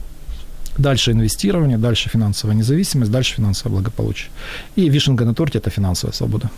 [0.78, 4.30] Дальше инвестирование, дальше финансовая независимость, дальше финансовое благополучие.
[4.76, 6.50] И вишенка на торте– это финансовая свобода.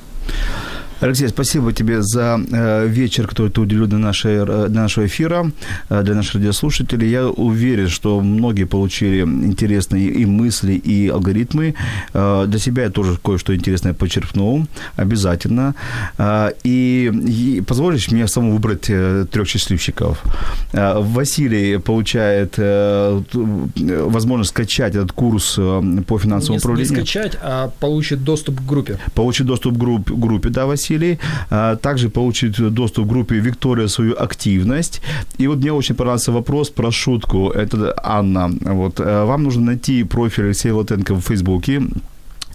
[1.02, 5.52] Алексей, спасибо тебе за э, вечер, который ты уделил для, нашей, э, для нашего эфира,
[5.89, 7.10] э, для наших радиослушателей.
[7.10, 11.76] Я уверен, что многие получили интересные и мысли, и алгоритмы.
[12.14, 14.66] Для себя я тоже кое-что интересное почерпнул,
[14.96, 15.76] обязательно.
[16.64, 18.82] И, и позволишь мне самому выбрать
[19.32, 20.24] трех счастливчиков.
[20.74, 22.58] Василий получает
[23.78, 25.56] возможность скачать этот курс
[26.08, 27.00] по финансовому не, управлению.
[27.00, 28.98] Не скачать, а получит доступ к группе.
[29.14, 31.20] Получит доступ к группе, да, Василий Василий.
[31.50, 35.02] А, также получит доступ к группе Виктория свою активность.
[35.40, 37.50] И вот мне очень понравился вопрос про шутку.
[37.50, 38.52] Это Анна.
[38.62, 39.00] Вот.
[39.00, 41.82] Э, вам нужно найти профиль Алексея Латенко в Фейсбуке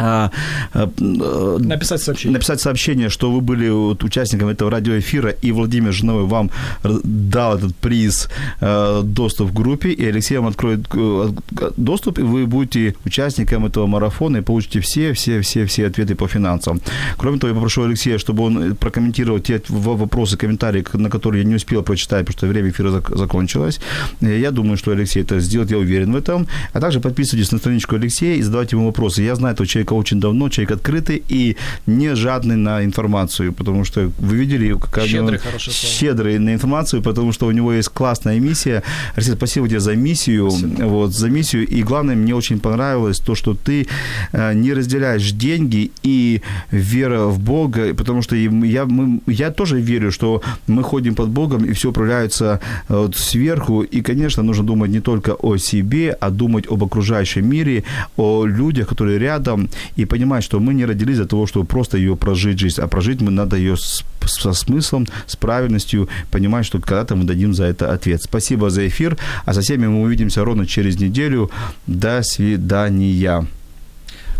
[0.00, 0.30] а,
[0.72, 2.32] а, написать сообщение.
[2.32, 6.50] Написать сообщение, что вы были вот участником этого радиоэфира, и Владимир Жиновой вам
[6.82, 8.28] дал этот приз,
[8.60, 11.30] э, доступ к группе, и Алексей вам откроет э,
[11.76, 16.28] доступ, и вы будете участником этого марафона и получите все, все, все, все ответы по
[16.28, 16.80] финансам.
[17.18, 21.54] Кроме того, я попрошу Алексея, чтобы он прокомментировал те вопросы, комментарии, на которые я не
[21.56, 23.80] успел прочитать, потому что время эфира закончилось.
[24.20, 26.46] Я думаю, что Алексей это сделает, я уверен в этом.
[26.72, 29.22] А также подписывайтесь на страничку Алексея и задавайте ему вопросы.
[29.22, 33.84] Я знаю этого человека человека очень давно, человек открытый и не жадный на информацию, потому
[33.84, 38.82] что вы видели, как щедрый, щедрый на информацию, потому что у него есть классная миссия.
[39.16, 41.66] Алексей, спасибо тебе за миссию, вот, за миссию.
[41.66, 43.86] И главное, мне очень понравилось то, что ты
[44.32, 46.40] э, не разделяешь деньги и
[46.72, 51.64] вера в Бога, потому что я, мы, я тоже верю, что мы ходим под Богом,
[51.64, 53.82] и все управляется э, вот, сверху.
[53.82, 57.82] И, конечно, нужно думать не только о себе, а думать об окружающем мире,
[58.16, 59.68] о людях, которые рядом,
[59.99, 63.21] и понимать, что мы не родились для того, чтобы просто ее прожить жизнь, а прожить
[63.21, 67.93] мы надо ее с, со смыслом, с правильностью, понимать, что когда-то мы дадим за это
[67.93, 68.21] ответ.
[68.23, 71.49] Спасибо за эфир, а со всеми мы увидимся ровно через неделю.
[71.87, 73.45] До свидания.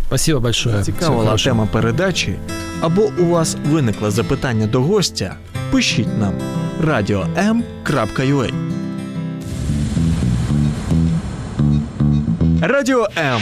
[0.08, 0.84] Спасибо большое.
[0.84, 2.36] Цікавила тема передачі
[2.82, 5.36] або у вас виникло запитання до гостя,
[5.72, 6.34] пишіть нам
[6.82, 8.52] radio.m.ua
[12.62, 13.42] Радіо М